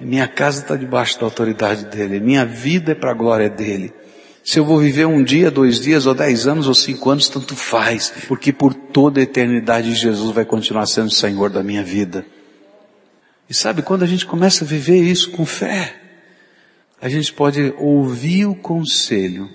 Minha 0.00 0.26
casa 0.26 0.62
está 0.62 0.74
debaixo 0.74 1.18
da 1.20 1.26
autoridade 1.26 1.84
dele. 1.86 2.18
Minha 2.18 2.44
vida 2.44 2.92
é 2.92 2.94
para 2.94 3.12
a 3.12 3.14
glória 3.14 3.48
dele. 3.48 3.92
Se 4.42 4.58
eu 4.58 4.64
vou 4.64 4.78
viver 4.78 5.06
um 5.06 5.22
dia, 5.22 5.50
dois 5.50 5.80
dias, 5.80 6.06
ou 6.06 6.14
dez 6.14 6.46
anos, 6.46 6.66
ou 6.66 6.74
cinco 6.74 7.08
anos, 7.08 7.28
tanto 7.28 7.54
faz, 7.54 8.12
porque 8.26 8.52
por 8.52 8.74
toda 8.74 9.20
a 9.20 9.22
eternidade 9.22 9.94
Jesus 9.94 10.34
vai 10.34 10.44
continuar 10.44 10.86
sendo 10.86 11.06
o 11.06 11.14
Senhor 11.14 11.48
da 11.50 11.62
minha 11.62 11.84
vida. 11.84 12.26
E 13.48 13.54
sabe, 13.54 13.80
quando 13.80 14.02
a 14.02 14.06
gente 14.06 14.26
começa 14.26 14.64
a 14.64 14.66
viver 14.66 15.00
isso 15.02 15.30
com 15.30 15.46
fé, 15.46 16.03
a 17.04 17.08
gente 17.10 17.34
pode 17.34 17.74
ouvir 17.76 18.46
o 18.46 18.54
conselho, 18.54 19.50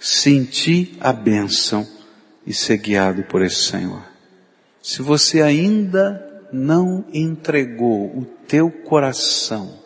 sentir 0.00 0.96
a 0.98 1.12
bênção 1.12 1.86
e 2.44 2.52
ser 2.52 2.76
guiado 2.78 3.22
por 3.22 3.40
esse 3.40 3.70
Senhor. 3.70 4.02
Se 4.82 5.00
você 5.00 5.40
ainda 5.40 6.20
não 6.52 7.04
entregou 7.14 8.06
o 8.06 8.26
teu 8.48 8.68
coração 8.68 9.78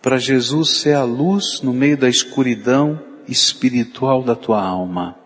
para 0.00 0.16
Jesus 0.16 0.82
ser 0.82 0.94
a 0.94 1.02
luz 1.02 1.60
no 1.62 1.72
meio 1.72 1.96
da 1.96 2.08
escuridão 2.08 3.02
espiritual 3.26 4.22
da 4.22 4.36
tua 4.36 4.64
alma, 4.64 5.18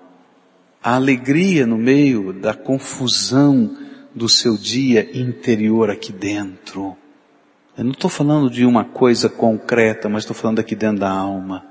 a 0.82 0.95
alegria 0.95 1.66
no 1.66 1.76
meio 1.76 2.32
da 2.32 2.55
confusão 2.55 3.76
do 4.14 4.26
seu 4.26 4.57
dia 4.57 5.07
interior 5.12 5.91
aqui 5.91 6.14
dentro, 6.14 6.97
eu 7.79 7.85
não 7.85 7.93
estou 7.93 8.11
falando 8.11 8.51
de 8.51 8.66
uma 8.66 8.85
coisa 8.85 9.29
concreta, 9.29 10.09
mas 10.09 10.24
estou 10.24 10.37
falando 10.37 10.59
aqui 10.59 10.74
dentro 10.74 10.99
da 10.99 11.11
alma. 11.11 11.64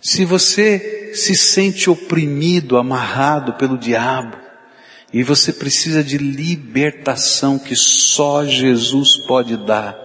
Se 0.00 0.24
você 0.24 1.10
se 1.14 1.34
sente 1.34 1.90
oprimido, 1.90 2.76
amarrado 2.78 3.54
pelo 3.54 3.76
diabo, 3.76 4.36
E 5.12 5.22
você 5.22 5.52
precisa 5.52 6.04
de 6.04 6.18
libertação 6.18 7.58
que 7.58 7.74
só 7.74 8.44
Jesus 8.44 9.16
pode 9.26 9.56
dar. 9.56 9.96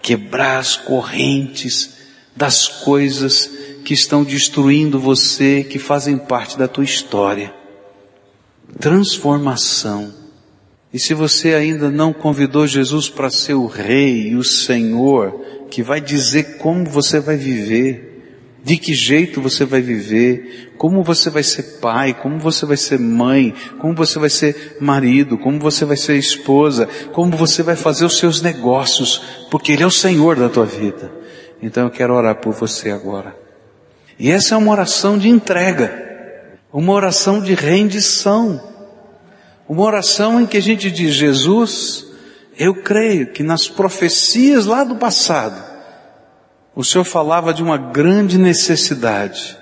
Quebrar 0.00 0.58
as 0.58 0.76
correntes 0.76 1.98
das 2.34 2.66
coisas 2.66 3.50
que 3.84 3.92
estão 3.92 4.24
destruindo 4.24 4.98
você, 4.98 5.64
que 5.64 5.78
fazem 5.78 6.16
parte 6.16 6.56
da 6.56 6.66
tua 6.66 6.84
história. 6.84 7.52
Transformação. 8.80 10.14
E 10.92 10.98
se 10.98 11.12
você 11.12 11.54
ainda 11.54 11.90
não 11.90 12.12
convidou 12.12 12.66
Jesus 12.66 13.08
para 13.08 13.30
ser 13.30 13.54
o 13.54 13.66
Rei 13.66 14.28
e 14.28 14.36
o 14.36 14.44
Senhor, 14.44 15.38
que 15.70 15.82
vai 15.82 16.00
dizer 16.00 16.56
como 16.56 16.86
você 16.86 17.20
vai 17.20 17.36
viver, 17.36 18.08
de 18.64 18.76
que 18.76 18.94
jeito 18.94 19.40
você 19.40 19.64
vai 19.64 19.80
viver, 19.80 20.72
como 20.76 21.02
você 21.02 21.30
vai 21.30 21.42
ser 21.42 21.78
pai, 21.80 22.14
como 22.14 22.38
você 22.38 22.66
vai 22.66 22.76
ser 22.76 22.98
mãe, 22.98 23.54
como 23.78 23.94
você 23.94 24.18
vai 24.18 24.30
ser 24.30 24.76
marido, 24.80 25.38
como 25.38 25.58
você 25.58 25.84
vai 25.84 25.96
ser 25.96 26.16
esposa, 26.16 26.88
como 27.12 27.36
você 27.36 27.62
vai 27.62 27.76
fazer 27.76 28.04
os 28.04 28.18
seus 28.18 28.42
negócios, 28.42 29.22
porque 29.50 29.72
Ele 29.72 29.82
é 29.82 29.86
o 29.86 29.90
Senhor 29.90 30.36
da 30.36 30.48
tua 30.48 30.66
vida. 30.66 31.10
Então 31.62 31.84
eu 31.84 31.90
quero 31.90 32.14
orar 32.14 32.36
por 32.36 32.52
você 32.52 32.90
agora. 32.90 33.36
E 34.18 34.30
essa 34.30 34.54
é 34.54 34.58
uma 34.58 34.72
oração 34.72 35.16
de 35.16 35.28
entrega, 35.28 35.92
uma 36.72 36.92
oração 36.92 37.40
de 37.40 37.54
rendição, 37.54 38.60
uma 39.68 39.82
oração 39.82 40.40
em 40.40 40.46
que 40.46 40.56
a 40.56 40.62
gente 40.62 40.90
diz, 40.90 41.14
Jesus, 41.14 42.06
eu 42.58 42.82
creio 42.82 43.32
que 43.32 43.42
nas 43.42 43.68
profecias 43.68 44.64
lá 44.64 44.82
do 44.82 44.96
passado, 44.96 45.62
o 46.74 46.82
Senhor 46.82 47.04
falava 47.04 47.52
de 47.52 47.62
uma 47.62 47.76
grande 47.76 48.38
necessidade 48.38 49.58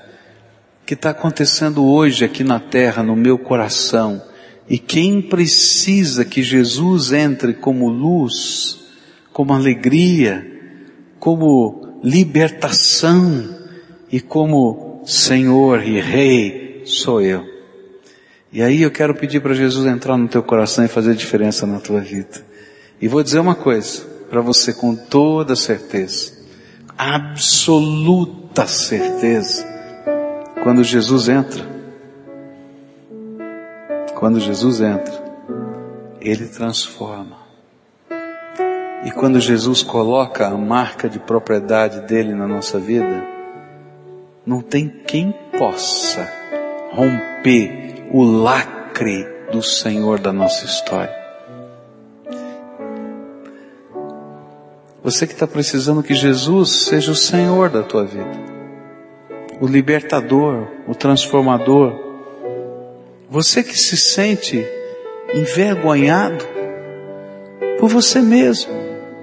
que 0.86 0.94
está 0.94 1.10
acontecendo 1.10 1.84
hoje 1.84 2.24
aqui 2.24 2.44
na 2.44 2.60
terra, 2.60 3.02
no 3.02 3.16
meu 3.16 3.36
coração. 3.36 4.22
E 4.68 4.78
quem 4.78 5.20
precisa 5.20 6.24
que 6.24 6.42
Jesus 6.42 7.12
entre 7.12 7.54
como 7.54 7.88
luz, 7.88 8.78
como 9.32 9.52
alegria, 9.52 10.46
como 11.18 12.00
libertação 12.04 13.56
e 14.12 14.20
como 14.20 15.02
Senhor 15.04 15.82
e 15.82 16.00
Rei, 16.00 16.82
sou 16.84 17.20
eu. 17.20 17.55
E 18.52 18.62
aí 18.62 18.82
eu 18.82 18.90
quero 18.90 19.14
pedir 19.14 19.40
para 19.40 19.54
Jesus 19.54 19.86
entrar 19.86 20.16
no 20.16 20.28
teu 20.28 20.42
coração 20.42 20.84
e 20.84 20.88
fazer 20.88 21.14
diferença 21.14 21.66
na 21.66 21.80
tua 21.80 22.00
vida. 22.00 22.44
E 23.00 23.08
vou 23.08 23.22
dizer 23.22 23.38
uma 23.38 23.54
coisa 23.54 24.02
para 24.30 24.40
você 24.40 24.72
com 24.72 24.94
toda 24.94 25.54
certeza 25.54 26.36
absoluta 26.96 28.66
certeza. 28.66 29.66
Quando 30.62 30.82
Jesus 30.82 31.28
entra, 31.28 31.62
quando 34.18 34.40
Jesus 34.40 34.80
entra, 34.80 35.14
Ele 36.20 36.46
transforma. 36.46 37.36
E 39.04 39.10
quando 39.10 39.38
Jesus 39.38 39.82
coloca 39.82 40.48
a 40.48 40.56
marca 40.56 41.08
de 41.08 41.18
propriedade 41.18 42.00
dele 42.00 42.34
na 42.34 42.48
nossa 42.48 42.78
vida, 42.78 43.24
não 44.44 44.60
tem 44.60 44.88
quem 44.88 45.32
possa 45.56 46.28
romper 46.90 47.85
o 48.12 48.22
lacre 48.22 49.26
do 49.50 49.62
Senhor 49.62 50.18
da 50.18 50.32
nossa 50.32 50.64
história. 50.64 51.14
Você 55.02 55.26
que 55.26 55.32
está 55.32 55.46
precisando 55.46 56.02
que 56.02 56.14
Jesus 56.14 56.86
seja 56.86 57.12
o 57.12 57.16
Senhor 57.16 57.70
da 57.70 57.82
tua 57.82 58.04
vida, 58.04 58.28
o 59.60 59.66
libertador, 59.66 60.66
o 60.86 60.94
transformador. 60.94 61.92
Você 63.30 63.62
que 63.62 63.78
se 63.78 63.96
sente 63.96 64.66
envergonhado 65.32 66.44
por 67.78 67.88
você 67.88 68.20
mesmo, 68.20 68.72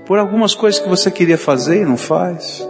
por 0.06 0.20
algumas 0.20 0.56
coisas 0.56 0.82
que 0.82 0.88
você 0.88 1.10
queria 1.10 1.38
fazer 1.38 1.82
e 1.82 1.86
não 1.86 1.98
faz, 1.98 2.68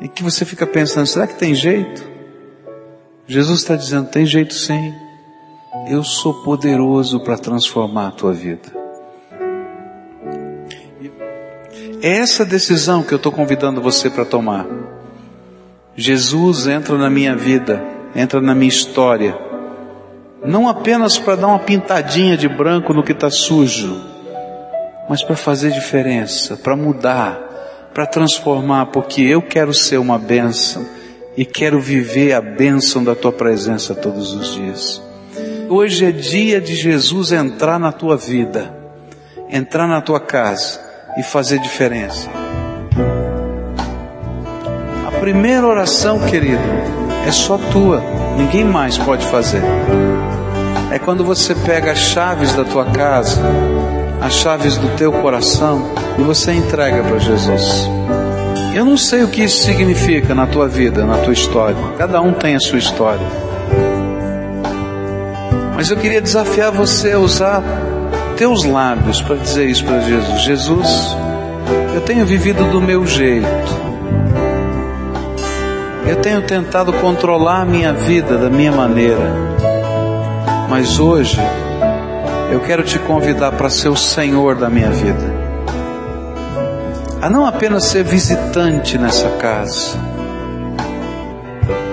e 0.00 0.08
que 0.08 0.22
você 0.22 0.44
fica 0.44 0.66
pensando: 0.66 1.06
será 1.06 1.26
que 1.26 1.34
tem 1.34 1.54
jeito? 1.54 2.15
Jesus 3.26 3.60
está 3.60 3.74
dizendo: 3.74 4.08
tem 4.08 4.24
jeito 4.24 4.54
sim. 4.54 4.94
Eu 5.88 6.02
sou 6.04 6.42
poderoso 6.42 7.20
para 7.20 7.36
transformar 7.36 8.08
a 8.08 8.10
tua 8.10 8.32
vida. 8.32 8.72
É 12.02 12.18
essa 12.18 12.44
decisão 12.44 13.02
que 13.02 13.12
eu 13.12 13.16
estou 13.16 13.32
convidando 13.32 13.80
você 13.80 14.08
para 14.08 14.24
tomar. 14.24 14.66
Jesus 15.96 16.66
entra 16.66 16.96
na 16.96 17.10
minha 17.10 17.34
vida, 17.34 17.82
entra 18.14 18.40
na 18.40 18.54
minha 18.54 18.68
história, 18.68 19.36
não 20.44 20.68
apenas 20.68 21.18
para 21.18 21.36
dar 21.36 21.46
uma 21.48 21.58
pintadinha 21.58 22.36
de 22.36 22.48
branco 22.48 22.92
no 22.92 23.02
que 23.02 23.12
está 23.12 23.30
sujo, 23.30 23.98
mas 25.08 25.22
para 25.22 25.36
fazer 25.36 25.70
diferença, 25.70 26.56
para 26.56 26.76
mudar, 26.76 27.40
para 27.94 28.06
transformar, 28.06 28.86
porque 28.86 29.22
eu 29.22 29.40
quero 29.40 29.72
ser 29.72 29.96
uma 29.98 30.18
bênção 30.18 30.86
e 31.36 31.44
quero 31.44 31.80
viver 31.80 32.32
a 32.32 32.40
bênção 32.40 33.04
da 33.04 33.14
tua 33.14 33.32
presença 33.32 33.94
todos 33.94 34.32
os 34.32 34.54
dias. 34.54 35.02
Hoje 35.68 36.06
é 36.06 36.10
dia 36.10 36.60
de 36.60 36.74
Jesus 36.74 37.32
entrar 37.32 37.78
na 37.78 37.92
tua 37.92 38.16
vida, 38.16 38.72
entrar 39.50 39.86
na 39.86 40.00
tua 40.00 40.18
casa 40.20 40.80
e 41.18 41.22
fazer 41.22 41.58
diferença. 41.58 42.30
A 45.06 45.10
primeira 45.20 45.66
oração, 45.66 46.20
querido, 46.20 46.62
é 47.26 47.32
só 47.32 47.58
tua, 47.58 48.02
ninguém 48.38 48.64
mais 48.64 48.96
pode 48.96 49.24
fazer. 49.26 49.62
É 50.90 50.98
quando 50.98 51.24
você 51.24 51.54
pega 51.54 51.92
as 51.92 51.98
chaves 51.98 52.54
da 52.54 52.64
tua 52.64 52.86
casa, 52.86 53.42
as 54.22 54.32
chaves 54.32 54.78
do 54.78 54.96
teu 54.96 55.12
coração 55.12 55.90
e 56.18 56.22
você 56.22 56.52
entrega 56.52 57.02
para 57.02 57.18
Jesus. 57.18 57.88
Eu 58.76 58.84
não 58.84 58.98
sei 58.98 59.22
o 59.22 59.28
que 59.28 59.42
isso 59.42 59.64
significa 59.64 60.34
na 60.34 60.46
tua 60.46 60.68
vida, 60.68 61.06
na 61.06 61.16
tua 61.16 61.32
história. 61.32 61.78
Cada 61.96 62.20
um 62.20 62.34
tem 62.34 62.54
a 62.54 62.60
sua 62.60 62.76
história. 62.76 63.26
Mas 65.74 65.90
eu 65.90 65.96
queria 65.96 66.20
desafiar 66.20 66.70
você 66.72 67.12
a 67.12 67.18
usar 67.18 67.62
teus 68.36 68.64
lábios 68.64 69.22
para 69.22 69.36
dizer 69.36 69.64
isso 69.64 69.82
para 69.82 70.00
Jesus: 70.00 70.42
Jesus, 70.42 71.16
eu 71.94 72.02
tenho 72.02 72.26
vivido 72.26 72.70
do 72.70 72.78
meu 72.78 73.06
jeito. 73.06 73.46
Eu 76.06 76.16
tenho 76.16 76.42
tentado 76.42 76.92
controlar 76.92 77.62
a 77.62 77.64
minha 77.64 77.94
vida 77.94 78.36
da 78.36 78.50
minha 78.50 78.72
maneira. 78.72 79.32
Mas 80.68 81.00
hoje 81.00 81.40
eu 82.52 82.60
quero 82.60 82.82
te 82.82 82.98
convidar 82.98 83.52
para 83.52 83.70
ser 83.70 83.88
o 83.88 83.96
Senhor 83.96 84.54
da 84.54 84.68
minha 84.68 84.90
vida. 84.90 85.35
A 87.26 87.28
não 87.28 87.44
apenas 87.44 87.82
ser 87.86 88.04
visitante 88.04 88.96
nessa 88.96 89.28
casa, 89.30 89.98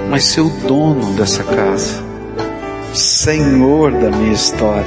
mas 0.08 0.26
ser 0.26 0.42
o 0.42 0.50
dono 0.68 1.16
dessa 1.16 1.44
casa, 1.44 2.04
Senhor 2.94 3.94
da 3.94 4.12
minha 4.12 4.32
história 4.32 4.86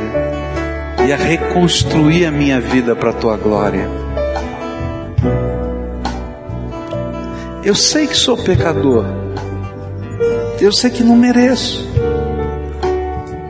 e 1.05 1.13
a 1.13 1.17
reconstruir 1.17 2.27
a 2.27 2.31
minha 2.31 2.61
vida 2.61 2.95
para 2.95 3.11
a 3.11 3.13
tua 3.13 3.37
glória. 3.37 3.89
Eu 7.65 7.75
sei 7.75 8.07
que 8.07 8.17
sou 8.17 8.37
pecador, 8.37 9.05
eu 10.61 10.71
sei 10.71 10.91
que 10.91 11.03
não 11.03 11.17
mereço, 11.17 11.85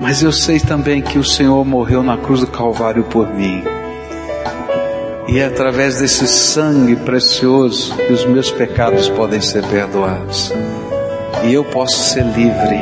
mas 0.00 0.22
eu 0.22 0.32
sei 0.32 0.58
também 0.58 1.02
que 1.02 1.18
o 1.18 1.24
Senhor 1.24 1.62
morreu 1.62 2.02
na 2.02 2.16
cruz 2.16 2.40
do 2.40 2.46
Calvário 2.46 3.04
por 3.04 3.28
mim. 3.28 3.62
E 5.28 5.38
é 5.38 5.46
através 5.46 5.98
desse 5.98 6.26
sangue 6.28 6.94
precioso 6.96 7.96
que 7.96 8.12
os 8.12 8.24
meus 8.24 8.50
pecados 8.50 9.08
podem 9.08 9.40
ser 9.40 9.64
perdoados. 9.66 10.52
E 11.44 11.52
eu 11.52 11.64
posso 11.64 11.98
ser 11.98 12.24
livre. 12.24 12.78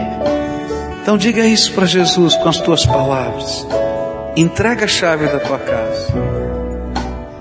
Então 1.02 1.16
diga 1.16 1.44
isso 1.44 1.72
para 1.72 1.86
Jesus 1.86 2.36
com 2.36 2.48
as 2.48 2.58
tuas 2.58 2.84
palavras. 2.84 3.66
Entrega 4.36 4.84
a 4.84 4.88
chave 4.88 5.26
da 5.26 5.38
tua 5.38 5.58
casa. 5.58 6.12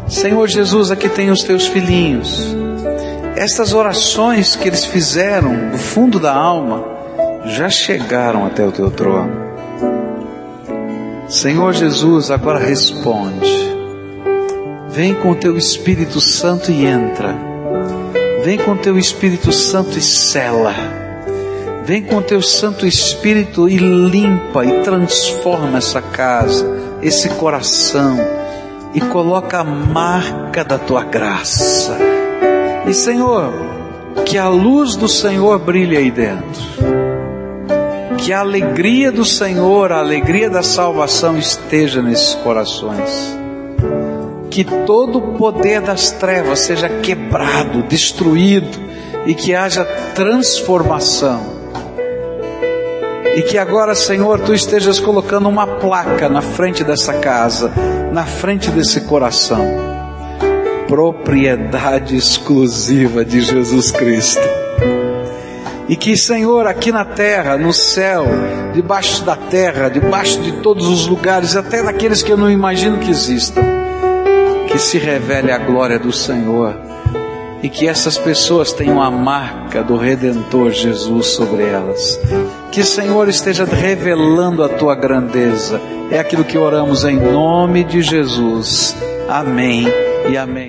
Senhor 0.08 0.47
Jesus, 0.47 0.91
aqui 0.91 1.10
tem 1.10 1.32
os 1.32 1.43
teus 1.43 1.68
filhinhos. 1.68 2.56
Estas 3.36 3.74
orações 3.74 4.56
que 4.56 4.68
eles 4.68 4.86
fizeram 4.86 5.70
do 5.72 5.78
fundo 5.78 6.20
da 6.20 6.34
alma 6.34 6.84
já 7.45 7.70
chegaram 7.70 8.45
até 8.45 8.66
o 8.66 8.72
teu 8.72 8.91
trono. 8.91 9.32
Senhor 11.28 11.74
Jesus, 11.74 12.30
agora 12.30 12.60
responde. 12.60 13.62
Vem 14.93 15.13
com 15.15 15.31
o 15.31 15.35
teu 15.35 15.57
Espírito 15.57 16.21
Santo 16.21 16.71
e 16.71 16.85
entra. 16.85 17.35
Vem 18.43 18.57
com 18.57 18.71
o 18.71 18.77
teu 18.77 18.97
Espírito 18.97 19.51
Santo 19.51 19.97
e 19.97 20.01
sela 20.01 20.73
Vem 21.85 22.01
com 22.01 22.15
o 22.15 22.21
teu 22.21 22.41
Santo 22.41 22.87
Espírito 22.87 23.67
e 23.67 23.75
limpa 23.75 24.65
e 24.65 24.83
transforma 24.83 25.79
essa 25.79 26.01
casa, 26.01 26.65
esse 27.01 27.27
coração 27.31 28.17
e 28.93 29.01
coloca 29.01 29.59
a 29.59 29.63
marca 29.65 30.63
da 30.63 30.77
tua 30.77 31.03
graça. 31.03 31.97
E 32.87 32.93
Senhor, 32.93 33.51
que 34.25 34.37
a 34.37 34.47
luz 34.47 34.95
do 34.95 35.09
Senhor 35.09 35.59
brilhe 35.59 35.97
aí 35.97 36.09
dentro. 36.09 36.63
que 38.17 38.31
a 38.31 38.39
alegria 38.39 39.11
do 39.11 39.25
Senhor, 39.25 39.91
a 39.91 39.99
alegria 39.99 40.49
da 40.49 40.63
salvação 40.63 41.37
esteja 41.37 42.01
nesses 42.01 42.35
corações. 42.35 43.42
Que 44.54 44.64
todo 44.64 45.18
o 45.18 45.34
poder 45.34 45.82
das 45.82 46.12
trevas 46.12 46.60
seja 46.60 46.88
quebrado, 46.88 47.82
destruído 47.82 48.78
e 49.26 49.34
que 49.34 49.56
haja 49.56 49.84
transformação. 50.14 51.41
E 53.36 53.41
que 53.41 53.58
agora, 53.58 53.95
Senhor, 53.95 54.39
tu 54.41 54.54
estejas 54.54 54.99
colocando 54.99 55.49
uma 55.49 55.66
placa 55.66 56.30
na 56.30 56.43
frente 56.43 56.84
dessa 56.84 57.16
casa, 57.16 57.72
na 58.12 58.26
frente 58.26 58.70
desse 58.70 59.01
coração. 59.01 59.66
Propriedade 60.88 62.16
exclusiva 62.16 63.26
de 63.26 63.41
Jesus 63.41 63.89
Cristo. 63.89 64.47
E 65.89 65.95
que, 65.95 66.16
Senhor, 66.16 66.68
aqui 66.68 66.91
na 66.91 67.04
terra, 67.04 67.58
no 67.58 67.74
céu, 67.74 68.28
debaixo 68.72 69.24
da 69.24 69.36
terra, 69.36 69.89
debaixo 69.89 70.39
de 70.41 70.51
todos 70.62 70.88
os 70.88 71.08
lugares, 71.08 71.56
até 71.56 71.82
daqueles 71.82 72.22
que 72.22 72.32
eu 72.32 72.38
não 72.38 72.51
imagino 72.51 72.99
que 72.99 73.10
existam, 73.10 73.82
que 74.74 74.80
se 74.80 74.97
revele 74.97 75.51
a 75.51 75.57
glória 75.59 75.99
do 75.99 76.11
Senhor 76.11 76.76
e 77.61 77.69
que 77.69 77.88
essas 77.88 78.17
pessoas 78.17 78.74
tenham 78.74 78.99
a 78.99 79.11
marca 79.11 79.84
do 79.84 79.95
Redentor 79.95 80.71
Jesus 80.71 81.28
sobre 81.28 81.63
elas. 81.63 82.19
Que 82.71 82.82
o 82.82 82.86
Senhor 82.86 83.30
esteja 83.30 83.65
revelando 83.65 84.63
a 84.63 84.69
tua 84.69 84.95
grandeza. 84.95 85.80
É 86.09 86.19
aquilo 86.19 86.43
que 86.43 86.57
oramos 86.57 87.05
em 87.05 87.17
nome 87.17 87.84
de 87.84 88.01
Jesus. 88.01 88.95
Amém 89.30 89.86
e 90.28 90.36
amém. 90.36 90.61